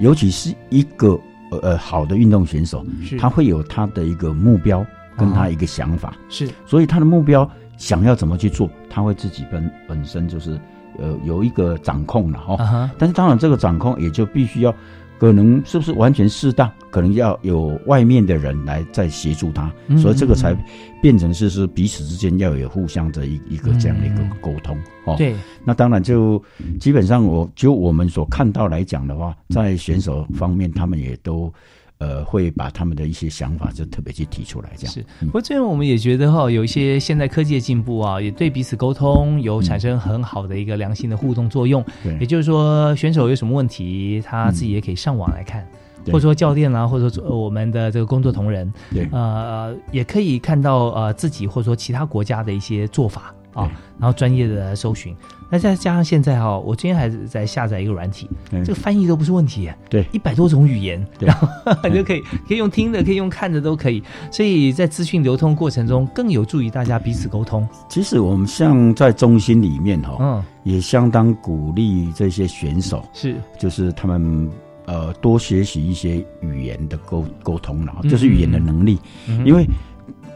[0.00, 1.18] 尤其是一个
[1.62, 2.84] 呃好的运动选手，
[3.18, 4.84] 他会有他的一个目标
[5.16, 10.60] 跟他一个想法，是，所以他的目标想要怎么去做，他会自己本本身就是
[10.98, 12.90] 呃有一个掌控了哈。
[12.98, 14.74] 但是当然，这个掌控也就必须要。
[15.18, 16.70] 可能是不是完全适当？
[16.90, 20.54] 可能要有外面的人来再协助他，所以这个才
[21.00, 25.14] 变成是是彼此之间要有互相的一一个这样的一个沟通哦。
[25.16, 26.42] 对，那当然就
[26.78, 31.50] 基本上我就我们所看到来讲的话，在选手方面，他们也都。
[31.98, 34.92] 呃，会把他们的一些想法就特别去提出来，这样。
[34.92, 35.04] 是。
[35.20, 41.82] 不过最后我们也觉得哈，有一些现在科技的进步啊，也对彼此沟通有产生很好的一个良性的互动作用。
[42.02, 45.66] 对，也就是说，选手有什么问题，他自己也可以上网来看，
[46.06, 55.16] 或者说教练啊，或者说我们的这个工作同仁，对，呃，也可以看到呃自己或者说其他国家的一些做法啊，然后专业的搜寻。
[55.48, 61.48] 那再加上现在哈，我今天还是在下载一个软体，这个翻译都不是问题，对，一百多种语言，然后
[61.88, 67.66] 你就可以可以用听的，可以用看的都可以，所以在资讯流通过程中更有助于大家彼此沟通。
[67.88, 74.50] 其实我们像在中心里面哈，嗯，也相当鼓励这些选手，是，就是他们
[74.86, 78.98] 呃多学习一些语言的沟沟通了，就是语言的能力，
[79.44, 79.64] 因为。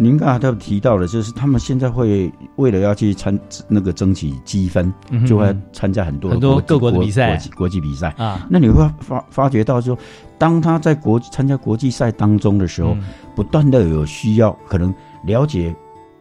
[0.00, 4.90] 您刚才都提到了，就是他们现在会为了要去参那个争取积分，
[5.26, 8.46] 就会参加很多很多各国的比赛、国际比赛啊。
[8.48, 9.96] 那你会发发觉到说，
[10.38, 12.96] 当他在国参加国际赛当中的时候，
[13.36, 15.74] 不断的有需要，可能了解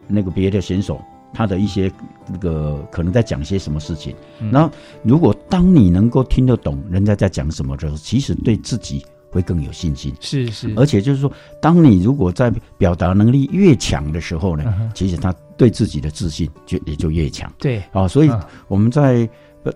[0.06, 1.00] 那个别的选手
[1.32, 1.90] 他的一些
[2.30, 4.14] 那个可能在讲些什么事情。
[4.52, 4.70] 然后，
[5.02, 9.02] 如果当你能够听得懂人家在讲什么的时候，其实对自己。
[9.30, 17.50] 会更有信心，是是，而且就是说，当你如果在表达能力越强的时候呢，其实他对自己的自信就也就越强。
[17.58, 17.82] 对。
[17.92, 18.30] 啊，所以
[18.68, 19.28] 我们在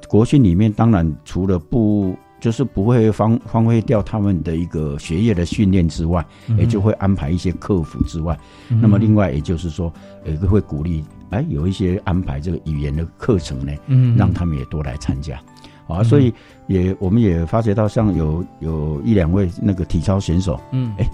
[0.08, 6.24] 国训里面，当然除了不就是不会荒荒废掉他们的一个学业的训练之外，
[6.58, 8.38] 也就会安排一些客服之外，
[8.68, 9.92] 那么另外也就是说，
[10.26, 15.40] 也会鼓励哎有一些安排这个语言的课程呢，嗯，让他们也多来参加。
[15.86, 16.32] 啊，所以
[16.66, 21.06] 也我们也发觉到，像有有一两位那个体操选手，嗯，哎，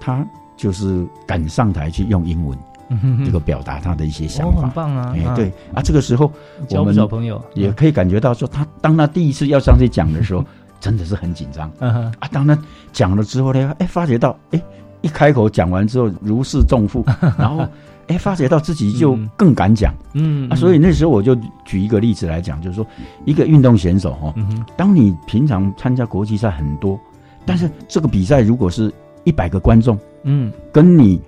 [0.00, 2.58] 他就是敢上台去用英文，
[3.24, 5.12] 这个表达他的一些想法，很棒啊！
[5.16, 6.32] 哎，对啊，这个时候
[6.70, 10.44] 我们小朋友，也可以感觉到说，他当他第一次要上去讲的时候，
[10.80, 11.70] 真的是很紧张。
[11.78, 12.58] 啊，当他
[12.92, 14.62] 讲了之后呢，哎，发觉到，哎，
[15.02, 17.04] 一开口讲完之后如释重负，
[17.38, 17.66] 然后。
[18.08, 22.86] 哎，发觉到自己就更敢讲，嗯啊，所以那时候我就举一个例子来讲，就是说
[23.24, 24.34] 一个运动选手哈，
[24.76, 26.98] 当你平常参加国际赛很多，
[27.46, 28.92] 但是这个比赛如果是
[29.24, 31.20] 一百个观众，嗯，跟你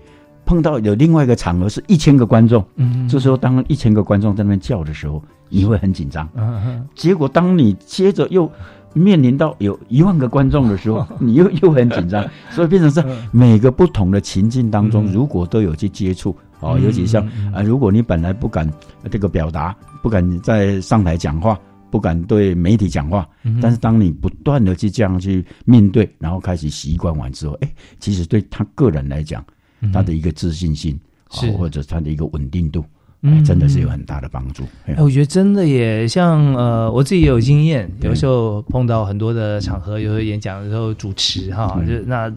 [0.45, 8.51] 碰到有另外一个场合是一千个观众，嗯，这时候当一千个观众在那边叫的时候，你会很紧张，嗯结果当你接着又
[8.93, 16.35] 面临到有一万个观众的时候， 你又又很紧张，所以变成是每个不同的情境当中，如果都有去接触。
[16.61, 18.71] 哦，尤其像啊，如果你本来不敢
[19.11, 21.59] 这个表达，不敢在上台讲话，
[21.91, 23.29] 不敢对媒体讲话，
[23.61, 29.45] 但是当你不断的去这样去面对，然后开始习惯完之后，哎，其实对他个人来讲，
[29.93, 30.99] 他的一个自信心，
[31.31, 31.51] 是。
[31.53, 32.85] 或者他的一个稳定度，
[33.23, 34.65] 哎，真的是有很大的帮助。
[34.87, 42.33] 哎，我觉得真的也像呃，我自己也有经验，有时候碰到很多的场合，有时候演讲的时候主持哈，就那。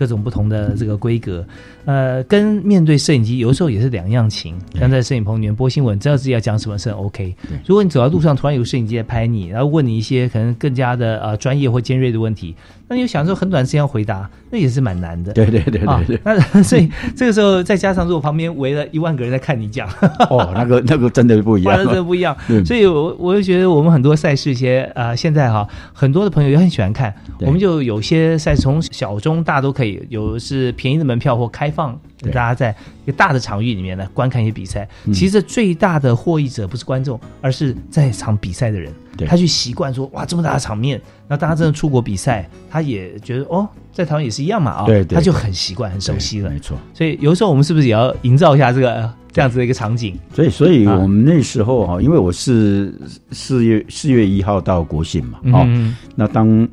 [0.00, 1.44] 各种不同的这个规格，
[1.84, 4.58] 呃，跟面对摄影机有时候也是两样情。
[4.78, 7.34] 像在摄影棚里面播新闻，知道自己要讲什么是很 OK。
[7.66, 12.56] 如果你走到路上，突然有摄影机在拍你，然后问你一些可能更加的呃专业或尖锐的问题，
[12.88, 15.34] 那你想说很短时间要回答，那也是蛮难的。
[15.34, 16.20] 对对对对对。
[16.24, 19.86] 那 所以这个时候再加上如果旁边围了一万个人在看你讲，
[20.30, 22.34] 哦，那个那个真的不一样，真的不一样。
[22.64, 29.89] 所以我我就觉得我们很多赛事一些啊，现在哈很多的朋友也很喜欢看，我们就有些赛事从小中大都可以。
[30.08, 32.74] 有是便宜的门票或开放，大家在
[33.04, 34.88] 一个大的场域里面呢观看一些比赛。
[35.12, 38.92] 其实最大的获益者不是观众，而是在场比赛的人。
[39.26, 46.48] 他去习惯说哇这么大的场面，那大家真的出国比赛，他也觉得哦在台湾也是一样嘛啊，他就很习惯很熟悉了。
[46.48, 50.18] 没错，所以有时候我们是不是也要营造一下这个这样子的一个场景？
[50.32, 52.94] 所以，所以我们那时候哈，因为我是
[53.32, 55.66] 四月四月一号到国信嘛，哦，
[56.14, 56.66] 那当。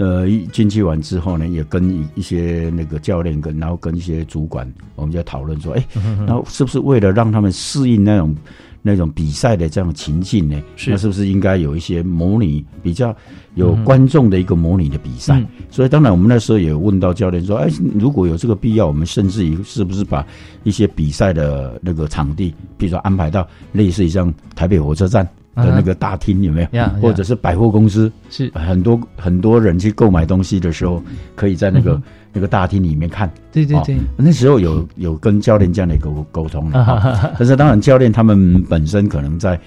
[0.00, 5.86] 呃一进去完之后呢，也跟一一些那个教练跟，然后跟一些主管，我们就讨论说，哎，
[6.26, 8.34] 然后是不是为了让他们适应那种
[8.80, 10.58] 那种比赛的这样情境呢？
[10.74, 13.14] 是那是不是应该有一些模拟比较
[13.56, 15.44] 有观众的一个模拟的比赛？
[15.70, 20.26] 所以当然我们那时候也问到教练说，哎，如果有这个必要，我们甚至于是不是把
[20.64, 25.28] 一些比赛的那个场地，比如说安排到类似于像台北火车站。
[25.56, 26.84] 的那个大厅有没有？
[27.00, 31.02] 或者是百货公司是很多很多人去购买东西的时候，
[31.34, 32.00] 可以在那个
[32.32, 33.30] 那个大厅里面看。
[33.52, 37.34] 对对对，那时候有有跟教练这样的一个沟通了。
[37.38, 39.58] 但是当然，教练他们本身可能在。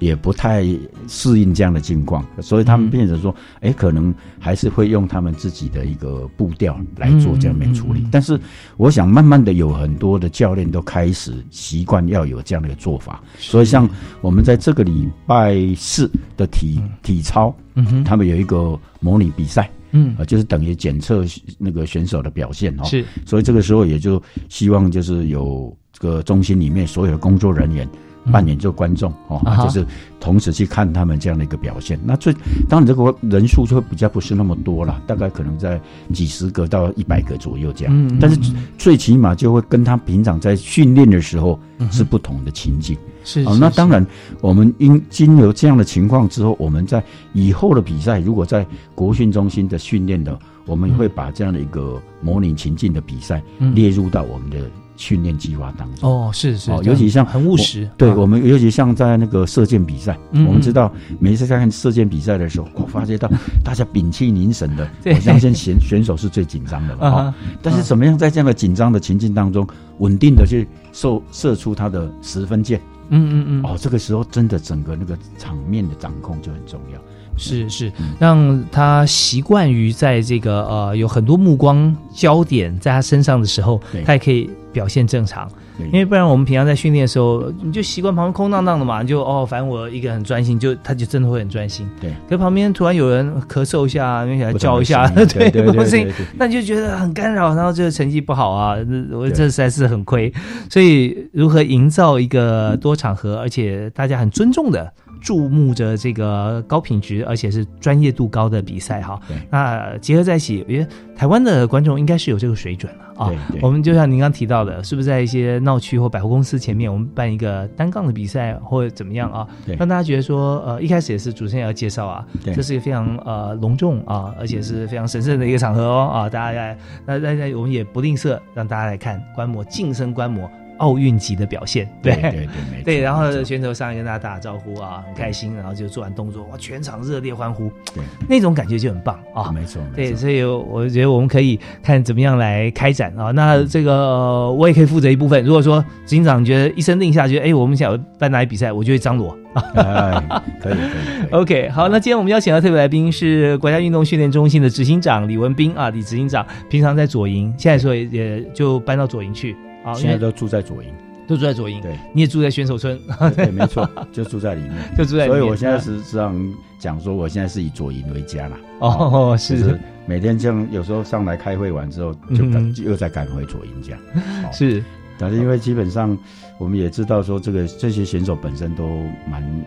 [0.00, 0.66] 也不太
[1.06, 8.04] 适应这样的境况，所以他们变成说，哎，可能还是会用他们自己的一个步调来做这样的处理。
[8.10, 8.40] 但是，
[8.78, 13.22] 我想慢慢的有很多的教练都开始习惯要有这样的一个做法。
[13.38, 13.88] 所以，像
[14.22, 21.24] 我们在这个礼拜四的体体操，嗯他们有一个模拟比赛，嗯，啊，就是等于检测
[21.58, 22.84] 那个选手的表现哦。
[22.84, 27.86] 是，所以这个时候也就希望就是有这个中心里面所有的工作人员。
[28.30, 29.86] 扮演做观众哦，就是
[30.18, 31.98] 同时去看他们这样的一个表现。
[32.04, 32.32] 那最
[32.68, 35.80] 当然这个人数就会比较不是那么多了，大概可能在
[36.12, 38.18] 几十个到一百个左右这样。
[38.20, 38.38] 但是
[38.78, 41.58] 最起码就会跟他平常在训练的时候
[41.90, 42.96] 是不同的情景。
[43.22, 44.04] 是哦，那当然
[44.40, 47.04] 我们因经由这样的情况之后，我们在
[47.34, 53.42] 以后的比赛，如果在国训中心的训练的，我们会把这样的一个模拟情境的比赛
[53.74, 54.58] 列入到我们的。
[55.00, 56.08] 训练计划当中。
[56.08, 63.28] 哦，是是哦，尤其像很务实，对我们尤其像在那个射箭比赛，我们知道每一次在看射箭比赛的时候，我发觉到
[63.64, 67.34] 大家屏气凝神的，我相信选选手是最紧张的嘛。
[67.62, 69.66] 但是怎么样在这样的紧张的情境当中，
[69.98, 72.78] 稳定的去射射出他的十分箭？
[73.12, 77.00] 嗯嗯嗯，哦，这个时候真的整个那个场面的掌控就很重要。
[77.40, 85.48] 是是，让他习惯于在这个呃有很多目光焦点在他身上的时候，他也可以表现正常。
[85.86, 91.88] 因为不然我们平常在训练的时候，你就习惯旁边空荡荡的嘛，就哦，反正我一个很专心，就他就真的会很专心。
[91.98, 98.76] 对，可旁边突然有人咳嗽一下，起来叫一下， 对对对，那你就觉得很干扰，然后这个成绩不好啊，
[99.10, 100.30] 我这实在是很亏。
[100.68, 104.92] 所以如何营造一个多场合，而且大家很尊重的。
[105.20, 113.30] 注目着这个高品质而且是专业度高的比赛哈，那结合在一起，我觉得台湾的观众应该是有这个水准了啊。
[113.60, 119.46] 我们就像您刚提到的，是不是在一些闹区或百货公司前面，我们办一个单杠的比赛或者怎么样啊？
[119.78, 130.50] 让大家觉得说，呃，一开始也是主持人要介绍啊，这是一个非常呃隆重啊，而且是非常神圣的一个场合哦啊，大家来，那大家我们也不吝啬让大家来看观摩，近身观摩。
[130.80, 132.14] 奥运级的表现，对。
[132.14, 145.44] 对对，对，然后选手上来跟大家打招呼啊，很开心，然后就做完动作，哇，全场热烈欢呼，对，那种感觉就很棒啊，没错，对，所以我觉得我们可以看怎么样来开展啊，那这个我也可以负责一部分。
[145.44, 149.36] 如果说执行长觉得一声令下，觉得哎，我们想要办哪里比赛，我就会张罗。
[149.52, 159.56] 啊，可以可以， OK，好，那今天我们邀请到特别来宾是国家运动训练中心的执行长李文斌啊，李执行长平常在左营，现在说也就搬到左营去。
[159.84, 160.90] 啊，现在都住在左营，
[161.26, 161.80] 都住在左营。
[161.80, 162.98] 对，你也住在选手村。
[163.36, 165.26] 对，没错，就住在里面， 就住在。
[165.26, 166.34] 所以我现在实际上
[166.78, 168.56] 讲说，我现在是以左营为家了。
[168.80, 169.78] 哦， 是。
[170.06, 174.00] 每天这样，有时候上来开会完之后，就赶又再赶回左营这样。
[174.52, 174.82] 是，
[175.16, 176.18] 但是因为基本上
[176.58, 178.88] 我们也知道说，这个这些选手本身都
[179.30, 179.64] 蛮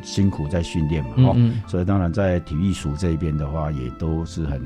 [0.00, 1.36] 辛苦在训练嘛，哦，
[1.66, 4.62] 所以当然在体育署这一边的话，也都是很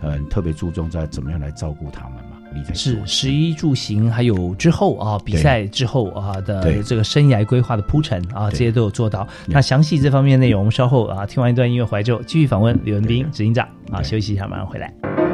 [0.00, 2.18] 很特别注重在怎么样来照顾他们
[2.60, 2.74] 嘛。
[2.74, 9.26] 是十一住行，还有之后啊比赛之后啊的这个生涯规划的铺陈啊，这些都有做到。
[9.46, 15.33] 那详细这方面内容，我们稍后啊听完一段音乐，怀旧继续访问李文斌执行长啊，休息一下，马上回来。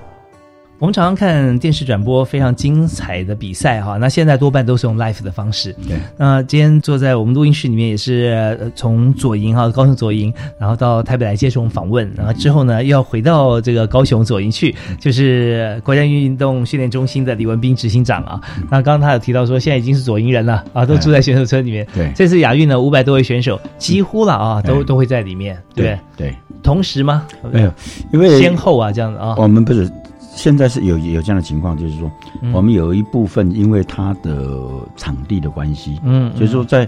[0.81, 5.71] 我们常常看电视转播非常精彩的比赛哈，那现在多半都是用 live 的方式。
[5.87, 18.41] 对，那今天坐在我们录音室里面也是呃从左营哈，高雄左营，然后到台北来接受我们访问，然后之后呢又要回到这个高雄左营去，就是国家运动训练中心的李文斌执行长啊。
[18.71, 21.85] 那刚刚他有提到说，现在已经是左营人了啊，都住在选手村里面。
[21.93, 25.55] 对，这次亚运呢，五百多位选手几乎了啊，都都会在里面。
[25.75, 27.27] 对对，同时吗？
[27.53, 27.71] 没有，
[28.11, 29.87] 因为先后啊这样子啊，我们不是。
[30.33, 32.11] 现在是有有这样的情况，就是说，
[32.53, 34.59] 我们有一部分因为它的
[34.95, 36.87] 场地的关系，嗯，所以说在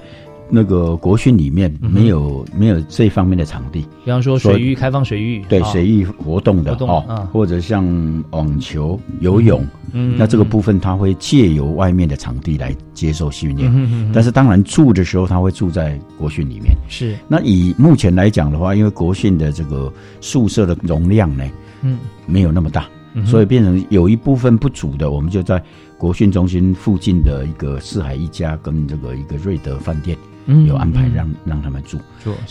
[0.49, 7.83] 那个国训里面没有没有这方面的场地，比方说水域开放水域，对水域活动的哦，或者像
[8.31, 17.15] 网球、游泳，嗯，那这个部分他会借由外面的场地来接受训练，嗯但是当然住的时候他会住在国训里面，是。
[17.27, 19.91] 那以目前来讲的话，因为国训的这个
[20.21, 21.43] 宿舍的容量呢，
[21.81, 22.85] 嗯，没有那么大。
[23.25, 25.61] 所以变成有一部分不足的，我们就在
[25.97, 30.17] 国训中心附近的一个四海一家跟这个一个瑞德饭店，
[30.67, 31.99] 有安排让让他们住。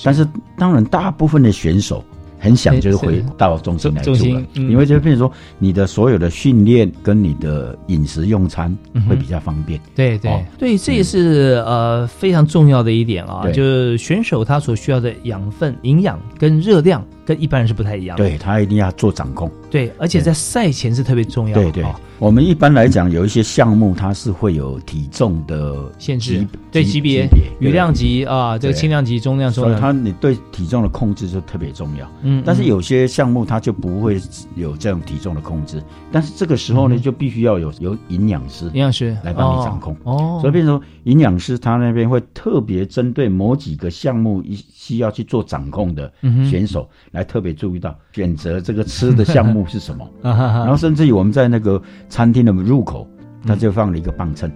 [0.02, 2.04] 但是当然，大部分的选手。
[2.42, 8.76] 很想就是回到中心来住了，因为就变成说你的所有的训练跟你的饮食用餐
[9.08, 9.80] 会比较方便。
[9.94, 10.44] 对对。
[10.58, 18.16] 对，这也是呃非常重要的一点啊，就是选手他所需要的养分、营养跟热量跟一般人是不太一样。
[18.16, 19.50] 对他一定要做掌控。
[19.70, 21.54] 对，而且在赛前是特别重要。
[21.54, 21.84] 对对，
[22.18, 27.26] 我们一般来讲有一些项目它是会有体重的限制，对级别、
[27.58, 32.10] 羽量级啊，这个轻量级、中量、重量，它你对体重的控制就特别重要。
[32.22, 32.42] 嗯。
[32.44, 34.20] 但是有些项目它就不会
[34.54, 39.96] 有这种体重的控制，但是这个时候呢，就必须要有有营养师，营养师来帮你掌控。
[40.04, 46.12] 哦，所以变成说，营养师他那边会特别针对某几个项目一需要去做掌控的
[46.48, 50.06] 选手，来特别注意到选择这个吃的项目是什么。
[50.22, 53.08] 然后甚至于我们在那个餐厅的入口，
[53.46, 54.50] 他就放了一个磅秤，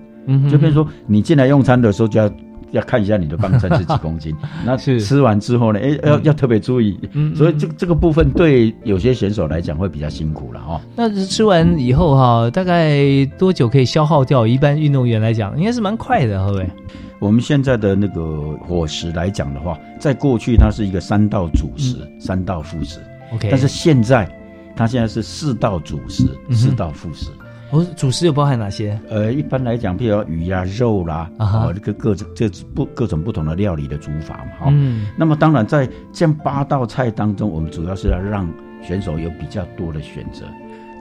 [0.50, 2.30] 就变成说你进来用餐的时候就要。
[2.72, 4.34] 要看一下你的磅秤是几公斤，
[4.66, 5.78] 那吃完之后呢？
[5.80, 6.98] 哎，要要特别注意。
[7.34, 10.80] 所以这这个部分对有些选手来讲会比较辛苦了哈。
[10.96, 14.44] 那吃完以后哈，大概多久可以消耗掉？
[14.44, 16.68] 一般运动员来讲，应该是蛮快的，会不会？
[17.18, 23.00] 我们现在的那个伙食来讲的话，在过去它是一个三道主食，三道副食。
[23.34, 24.28] OK，但是现在
[24.76, 27.30] 它现在是四道主食，四道副食。
[27.72, 28.96] 哦，主食有包含哪些？
[29.08, 34.66] 呃，一般来讲，比如鱼呀、肉啦，啊，这个各种这不各种不同的料理的煮法嘛，哈。
[34.68, 35.06] 嗯。
[35.16, 38.48] 那么当然，在这样八道菜当中，我们主要是要让
[38.82, 40.44] 选手有比较多的选择。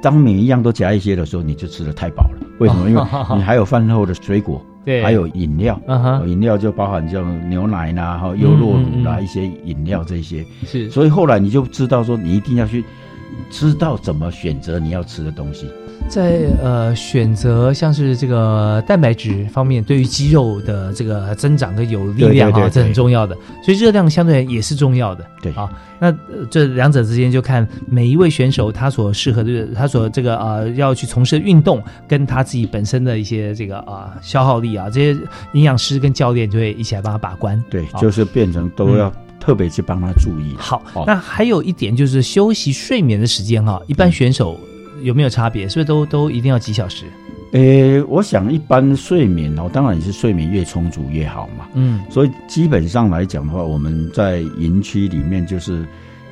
[0.01, 2.39] 当每一样都夹一些的时候，你就吃的太饱了。
[2.59, 2.89] 为什么？
[2.89, 3.03] 因为
[3.35, 5.81] 你还有饭后的水果，对，还有饮料，
[6.25, 10.45] 饮料就包含像牛奶啦、哈优酪乳啦一些饮料这些。
[10.65, 10.89] 是。
[10.91, 12.83] 所以后来你就知道说，你一定要去
[13.49, 15.67] 知道怎么选择你要吃的东西。
[16.07, 23.35] 在呃选择像是这个蛋白质方面，对于肌肉的这个增长跟有力量啊，这很重要的。
[23.63, 25.25] 所以热量相对也是重要的。
[25.41, 25.69] 对啊，
[25.99, 26.15] 那
[26.49, 35.19] 这两者之间就看每一位选手他所适合的，他所这个呃要去从事的运动，跟他自己本身的一些这个啊消耗力啊，这些
[35.53, 37.61] 营养师跟教练就会一起来帮他把关。
[37.69, 40.55] 对，就是变成都要特别去帮他注意。
[40.55, 44.59] 好，那还有一点就是休息睡眠的时间哈，一般选手。
[45.01, 45.67] 有没有差别？
[45.67, 47.05] 是不是都都一定要几小时？
[47.51, 51.67] 诶，我想一般睡眠哦，当然也是睡眠越充足越好嘛。
[51.73, 55.85] 嗯，所以基本上来讲的话，我们在营区里面就是，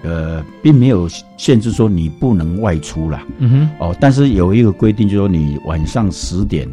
[0.03, 1.07] 呃，并没有
[1.38, 3.24] 限制说你不能外出啦。
[3.38, 3.70] 嗯哼。
[3.80, 6.68] 哦，但是有一个规定，就是说你晚上十点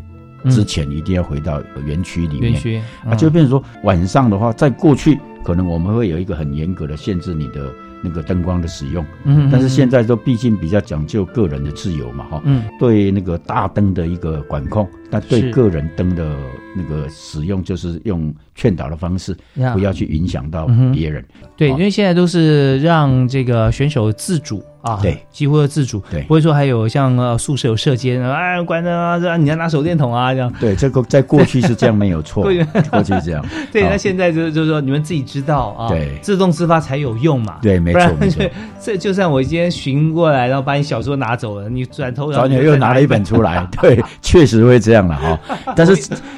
[0.48, 2.52] 之前一定要回到园区里面。
[2.52, 7.72] 园区啊，就变成说晚上的话，在过去可能我们会有一个很严格的限制你的。
[8.02, 16.36] 那个灯光的使用，嗯，但是现在都毕竟比较讲究个人的自由嘛，哈，嗯，对那个大灯的一个管控，但对个人灯的
[16.76, 19.36] 那个使用，就是用劝导的方式，
[19.72, 21.24] 不要去影响到别人。
[21.56, 24.62] 对，因为现在都是让这个选手自主。
[24.82, 30.50] 啊，对，几乎要自主，对，不会说还有像呃宿舍有射间啊，关着啊，这你要拿手电筒啊这样。
[30.58, 32.44] 对，这个在过去是这样没有错，
[32.90, 33.44] 过去是这样。
[33.70, 37.58] 对，那现在就是就是说你们自己知道啊，对，自动自发才有用嘛。
[37.60, 38.42] 对，没错没错。
[38.80, 45.38] 这就算我今天寻过来，然后把你小说拿走了，你转头然后又拿了一本出来，对，确实会这样的哈。
[45.76, 45.96] 但是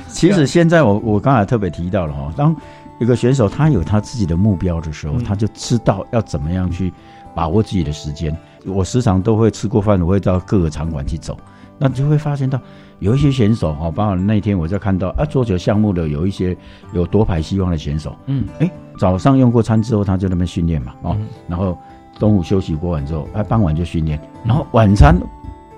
[0.09, 2.55] 其实现在我我刚才特别提到了哈，当
[3.01, 6.93] 一个选手他有他自己的目标的时候，他就知道要怎么样去。
[7.35, 8.37] 把握自己的时间，
[8.67, 11.35] 我时常都会吃过饭，我会到各个场馆去走，
[11.79, 12.61] 那就会发现到
[12.99, 16.55] 有一些选手哈，包括那天我在看到啊，桌球项目的有一些
[16.93, 21.17] 有夺牌希望的选手，嗯，哎，早上用过餐之后，他就那边训练嘛，哦，
[21.49, 21.75] 然后
[22.19, 25.17] 中午休息过完之后，哎，傍晚就训练，然后晚餐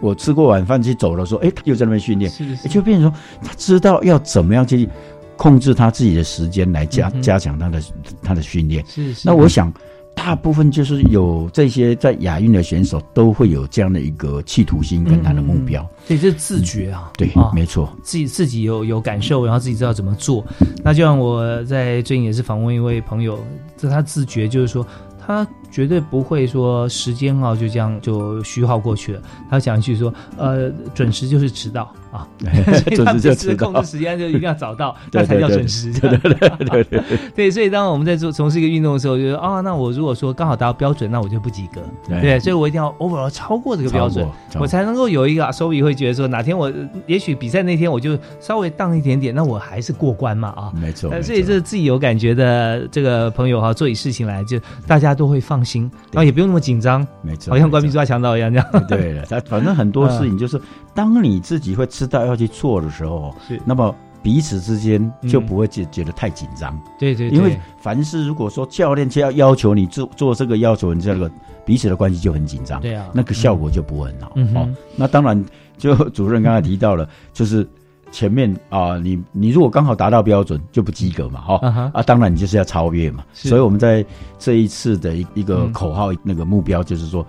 [0.01, 4.89] 我吃过晚饭去走的时候，哎，他又在那边训练，是是就变成说他知道要怎么样去
[5.37, 7.83] 控制他自己的时间来加、嗯加强他的
[8.23, 8.85] 他的训练。
[8.87, 9.73] 是是那我想。
[10.17, 20.43] 大部分就是有这些在亚运的选手都会有这样的一个企图心跟他的目标，所以，这是自觉啊，对，啊没错，自己自己有有感受，然后自己知道怎么做。
[20.85, 23.37] 那就像我在最近也是访问一位朋友，
[23.77, 24.87] 这他自觉就是说，
[25.19, 29.21] 他绝对不会说时间啊就这样就虚耗过去了。
[29.51, 32.27] 他想去说，呃，准时就是迟到啊，
[32.95, 35.93] 准时就迟到控制时间就一定要早到， 那才叫准时。
[35.95, 37.03] 对对对对对
[37.35, 44.25] 对，所以当我们在做从事一个运动的时候，就说啊，那我如果说刚好达到标准，那我就不及格，对对，所以我一定要 overall 超过这个标准
[44.61, 46.73] 我才能够有一个收益会觉得说，哪天我
[47.07, 50.73] 也许比赛那天我就稍微荡一点点，那我还是过关嘛啊。
[50.81, 54.57] 没错，所以错这自己有感觉的这个朋友哈，做起事情来就
[54.87, 57.71] 大家都会放心，然后也不用那么紧张，没错，好像没错。
[57.71, 58.53] 关闭抓强盗一样。
[58.53, 58.87] 这样。
[58.87, 60.61] 对反正很多事情就是，
[60.95, 63.61] 当你自己会知道要去做的时候，是。
[63.65, 65.47] 那么彼此之间就嗯。
[65.47, 66.79] 不会觉觉得太紧张。
[66.99, 71.31] 对对对，因为凡是如果说教练就要要求你做做这个要求，你这个
[71.65, 73.07] 彼此的关系就很紧张，对啊。
[73.13, 74.33] 那个效果就不会很好。
[74.37, 75.45] 嗯哦，那当然，
[75.77, 77.67] 就主任刚才提到了，就是
[78.11, 83.25] 前面啊，你你如果刚好达到标准，就不及格嘛，哈、啊当然你就是要超越嘛。
[83.33, 84.05] 所以我们在
[84.39, 85.73] 这一次的一一个嗯。
[85.73, 87.27] 口号，那个目标就是说，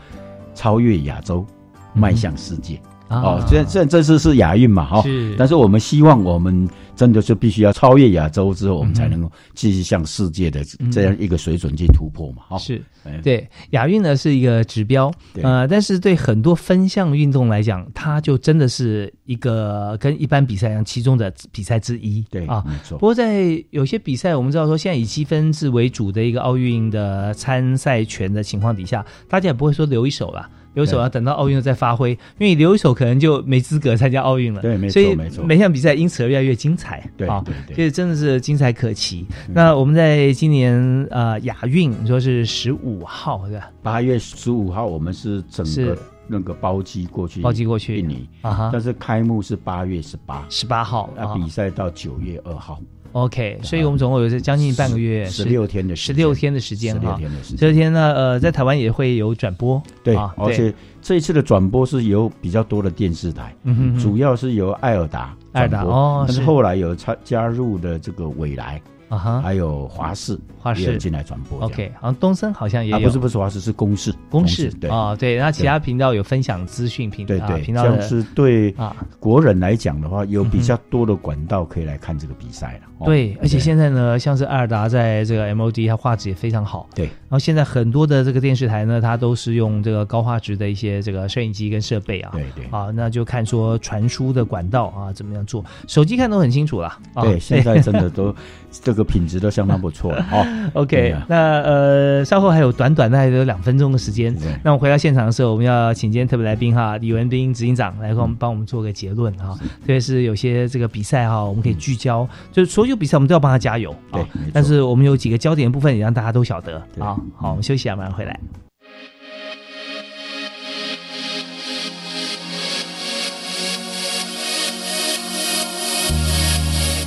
[0.53, 1.45] 超越亚洲，
[1.93, 2.75] 迈向世界。
[2.75, 5.35] 啊哦，虽然虽然这次是亚运嘛，哈、是。
[5.37, 10.91] 但是我们希望我们真的是必须要超越亚洲之后，我们才能够继续向世界的嗯。
[10.91, 12.81] 这样一个水准去突破嘛，哈、是。
[13.03, 13.19] 哎。
[13.23, 15.43] 对亚运呢是一个指标，对。
[15.43, 22.97] 呃，但是对很多分项运动来讲，它就真的是一个跟一般比赛一样其中的比赛之一，对啊，没错。
[22.97, 30.49] 不过在有些比赛，我们知道说现在以积分制为主的一个奥运的参赛权的情况底下，大家也不会说留一手啦。
[30.75, 34.61] 留一手对要等到奥运再发挥，因为你留一手可能就没资格参加奥运了。
[34.61, 35.43] 对没错所以没错。
[35.43, 37.03] 每项比赛因此而越来越精彩。
[37.17, 39.25] 对啊，对对所以真的是精彩可期。
[39.47, 43.71] 那我们在今年呃亚运，你说是十五号对吧？
[43.81, 45.97] 八月十五号我们是整个
[46.27, 47.97] 那个包机过去，包机过去。
[47.97, 48.69] 印尼啊哈。
[48.71, 52.79] 但是开幕是八月十八，十八号那比赛到九月二号，
[53.15, 56.15] OK，所以我们总共有这将近半个月，十六天的时间。
[56.15, 57.15] 十六天的时间16哈。
[57.17, 57.57] 天的时间。
[57.57, 63.99] 这天呢，呃，在台湾也会有转播，对，啊而且这一次的转播是由比较多的电视台，嗯哼哼。
[63.99, 65.85] 主要是由艾尔达艾尔达
[66.27, 68.81] 但是后来有加加入的这个未来。
[69.09, 70.81] 啊哈，还有华视，华视。
[70.83, 71.59] 也进来转播。
[71.59, 74.89] OK，好像东森好像也有，啊，不是不是华视，是公视，公视对。
[74.89, 78.95] 啊，对，然后其他频道有分享资讯频道对对，频道像是对啊。
[79.19, 82.87] 国人来讲的话，有比嗯较多的管道可以来看这个比赛了。
[82.99, 83.05] 哦。
[83.05, 86.89] 对，而且现在呢，像是艾尔达在这个 MOD，它画质也非常好。
[86.95, 92.31] 对，然后现在很多的这个电视台呢，它都是用这个高画质的一些这个摄影机跟设备啊。
[92.33, 92.65] 对对。
[92.71, 96.87] 啊，那就看说传输的管道啊怎么样做，手机看都很清楚了。
[97.13, 97.23] 啊。
[97.23, 98.33] 对，现在真的都
[98.71, 100.71] 这 个品质都相当不错了 哦。
[100.73, 104.35] OK，啊那呃，稍后还有短短的还有两分钟的时间。
[104.63, 109.55] 那我们回到现场的时候，我们要请今天特别来宾哈，李文斌执行长来帮我们帮我们做个结论哈。
[109.57, 114.25] 特别是有些这个比赛哈，我们可以聚焦，就是所有比赛我们都要帮他加油对。
[114.53, 117.15] 但是我们有几个焦点的部分也让大家都晓得啊。
[117.35, 118.39] 好，我们休息一下，马上回来。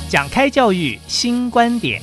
[0.09, 2.01] 讲开教育新观点。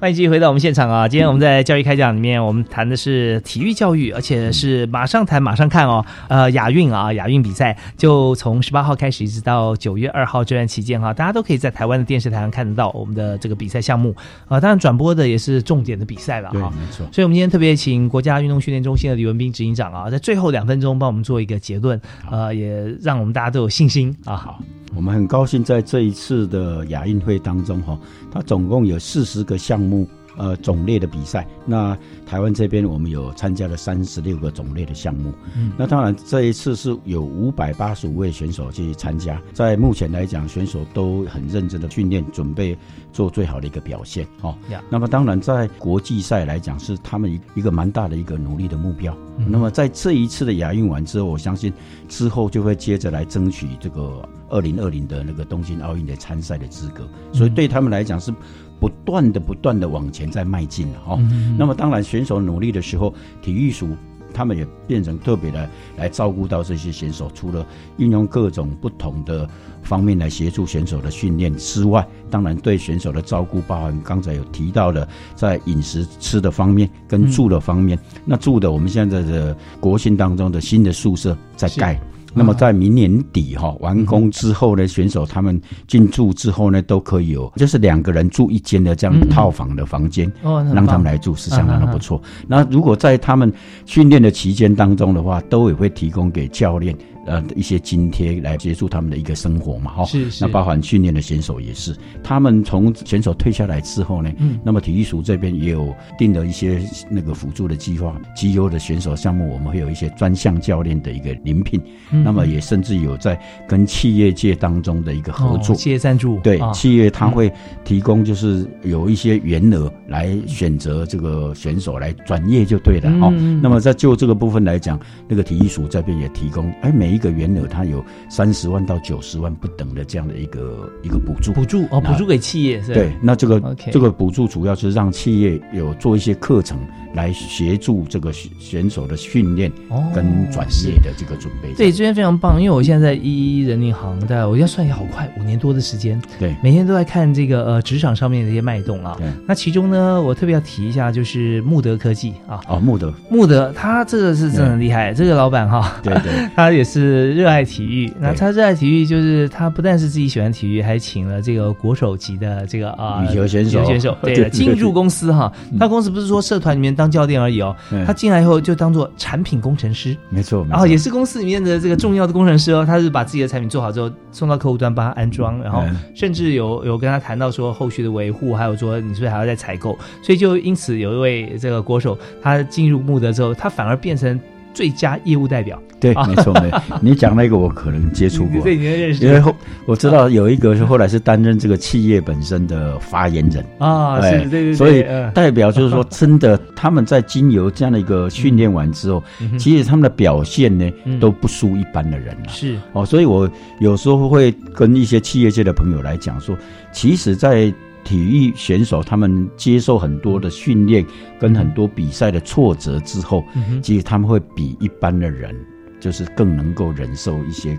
[0.00, 1.08] 欢迎继续回到我们现场啊！
[1.08, 6.06] 今天我们在教育开讲里面，我们谈的是体育教育，而且是马上谈马上看哦。
[6.28, 14.14] 呃，亚运啊，亚运比赛就从十八号开始，一直到九月二号这段期间哈，大家都可以在台湾的电视台上看得到我们的这个比赛项目
[14.46, 14.60] 啊。
[14.60, 16.72] 当然，转播的也是重点的比赛了对，哈。
[16.78, 17.04] 没错。
[17.10, 24.36] 所以，我们今天特别请国家运动训练中心的李文斌执行长啊，在最后两分钟帮我们做一个结论，呃，也让我们大家都有信心啊。
[24.36, 24.62] 好，
[24.94, 27.98] 我们很高兴在这一次的亚运会当中，哈，
[28.30, 29.87] 它总共有四十个项目，
[30.36, 31.44] 呃，种类的比赛。
[31.66, 35.32] 那台湾这边我们有参加了三十六个种类的项目。
[35.56, 42.78] 嗯那当然这一次是有五百八十五位选手去参加，在目前来讲，选手都很认真的训练，准备
[43.12, 49.12] 做最好的一个表现，哦、呀那么当然在国际赛来讲，是他们一一个蛮大的一个努力的目标。
[49.38, 51.72] 嗯那么在这一次的亚运完之后，我相信
[52.08, 58.32] 之后就会接着来争取这个二零二零的那个东京奥运的参赛的资格，所以对他们来讲是
[58.80, 63.12] 不断的、不断的往前在迈进了哈、哦嗯那么当然，选手努力的时候，
[63.42, 63.88] 体育署。
[64.34, 67.66] 他们也变成特别的来照顾到这些选手，除了
[67.96, 69.48] 运用各种不同的
[69.82, 77.98] 方面来协助选手的训练之外，当然对选手的照顾，包含刚才有提到的在饮食吃的方面跟住的方面。
[78.26, 81.98] 那住的，我们现在的国庆当中的新的宿舍在盖。
[82.34, 92.20] 那么在明年底哈完工之后呢，选手他们进驻之后呢，都可以有就是两个人住一间的这样套房的房间，让他们来住是相当的不错。
[92.46, 93.52] 那如果在他们
[93.86, 96.96] 训练的期间当中的话，都也会提供给教练。
[97.28, 100.04] 呃，一些津贴来协助他们的一个生活嘛，哈。
[100.06, 100.44] 是是。
[100.44, 111.78] 那包含训练的选手也是，他们从选手退下来之后呢，嗯，那么体育署这边也有定了一些那个辅助的计划，绩优的选手项目，我们会有一些专项教练的一个临聘，
[112.10, 117.52] 那么也甚至有在跟企业界当中的一个合作，企业赞助，对，企业他会
[117.84, 123.30] 提供就是有一些员额来选择这个选手来转业就对了，哦。
[123.62, 124.98] 那么在就这个部分来讲，
[125.28, 127.17] 那个体育署这边也提供，哎，每一。
[127.18, 132.94] 一个原额，它有三十万到九十万不等的这样的一个一个补助，补助哦，补助给企业是。
[132.94, 136.78] 对，那这个这个补助主要是让企业有做一些课程
[137.12, 139.68] 来协助这个选手的训练
[140.14, 141.74] 跟转业的这个准备。
[141.74, 149.18] 对，这边非常棒，因为我现在在一人民行的，我现在算也好快，五年多的时间，对，每天都在看这个呃职场上面的一些脉动啊。
[149.44, 157.07] 那其中呢，我特别要提一下，就是穆德科技啊，哦，穆德，穆德，他这个是真的厉害，这个老板哈，对对， 他也是。
[157.08, 163.84] 是热爱体育，那他热爱体育，就是他不但是自己喜欢体育，还请了这个国手级的这个啊羽球选手。
[163.84, 165.50] 选手， 对，进入公司哈。
[165.78, 167.74] 他公司不是说社团里面当教练而已哦，
[168.06, 172.84] 他进来以后就当做产品工程师，没错，然后也是公司里面的这个重要的工程师哦。
[172.84, 175.82] 他是把自己的产品做好之后送到客户端帮他安装，然后
[176.14, 184.38] 甚至有有跟他谈到说后续的维护，还有说你是不是还要再采购，所以就因此有一位这个国手，他进入穆德之后，他反而变成。
[184.78, 186.80] 最佳业务代表，对，没错，没错。
[187.02, 189.42] 你讲那个我可能接触过，对，你认识，因为
[189.86, 193.66] 我知道有一个是后来是担任这个企业本身的发言人。
[193.78, 195.04] 啊，是，对对，所以
[195.34, 199.20] 代表就是说，真的他们在经由这样的一个训练完之后，
[199.58, 203.50] 其实他们的表现呢都不输一般的人了，是哦，所以我
[203.80, 206.56] 有时候会跟一些企业界的朋友来讲说，
[206.92, 207.74] 其实，在
[208.08, 211.04] 体育选手他们接受很多的训练
[211.38, 213.44] 跟很多比赛的挫折之后，
[213.82, 215.54] 其实他们会比一般的人
[216.00, 217.78] 就是更能够忍受一些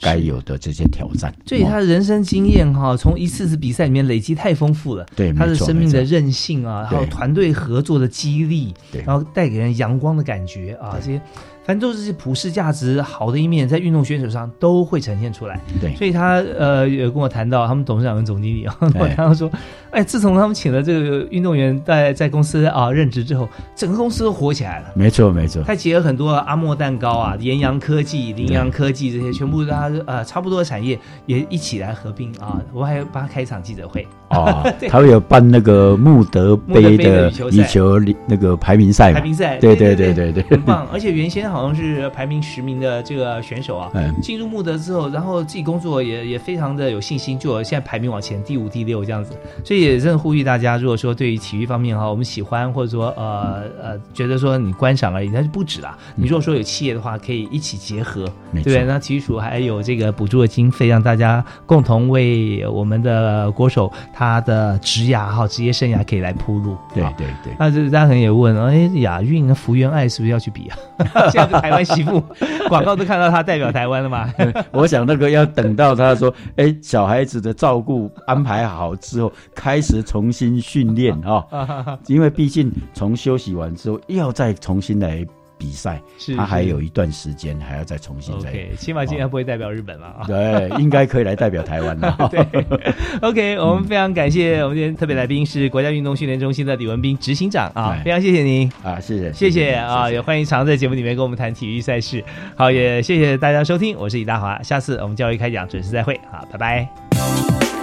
[0.00, 1.34] 该有的这些挑战。
[1.44, 5.04] 所以他的人生经验哈，从一次次比赛里面累积太丰富了。
[5.16, 8.72] 对，他的生命的韧性啊，还有团队合作的激励，
[9.04, 11.20] 然后带给人阳光的感觉啊，这些。
[11.64, 15.58] 反正都是普世价值好的一面，在运动选手上都会呈现出来。
[15.80, 19.50] 对，所以他呃有跟我谈到，他们董事长跟总经理啊，我谈到说，
[19.90, 24.88] 哎，自从他们请了这个运动员在在公司啊任职之后，整个公司都火起来了。
[24.94, 25.62] 没错，没错。
[25.62, 32.60] 他结合很多阿莫蛋糕啊、盐阳科技、羚羊科技这些，全部他呃差不多的产业也一起来合并啊。
[32.74, 34.06] 我还帮他开一场记者会。
[34.28, 39.14] 哦，他会有办那个穆德杯的 羽球那个排名赛。
[39.14, 39.56] 排名赛。
[39.56, 40.86] 对对对对对，很棒。
[40.92, 41.53] 而且原先。
[41.54, 43.90] 好像是排名十名的这个选手啊，
[44.20, 55.96] 进入穆德之后，然后自己工作也也非常的有信心，就现在排名往前第五、第六这样子，所以也真的呼吁大家，如果说对于体育方面哈，我们喜欢或者说呃呃觉得说你观赏而已，那就不止啦。
[56.16, 58.28] 你如果说有企业的话，可以一起结合，
[58.64, 66.76] 对那体育署还有这个补助的经费，让大家共同为我们的国手他的职涯哈职业生涯可以来铺路。
[66.92, 67.54] 对对对。
[67.58, 70.76] 那这大家可能也问，哎，亚运福原爱是不是要去比啊？
[71.46, 72.22] 台湾媳妇
[72.68, 74.32] 广告都看到他代表台湾了嘛？
[74.72, 85.24] 我想那个要等到他说， 哎，小孩子的照顾安排好之后，开始重新训练啊， 因为毕竟从休息完之后，又要再重新来。
[85.64, 85.98] 比赛，
[86.36, 90.20] 他还有一段时间还要再重新再，起码今年不会代表日本了啊。
[90.28, 92.28] 对，应该可以来代表台湾了。
[92.30, 92.46] 对，
[93.22, 102.22] OK，我们非常感谢我们今天特别来宾是国家运动训练中心的李文斌执行长啊，非常谢谢您啊，谢谢，谢谢啊，也欢迎常在节目里面跟我们谈体育赛事。
[102.54, 107.73] 好，也谢谢大家收听，我是李大华，下次我们教育开讲准时再会，好，拜拜。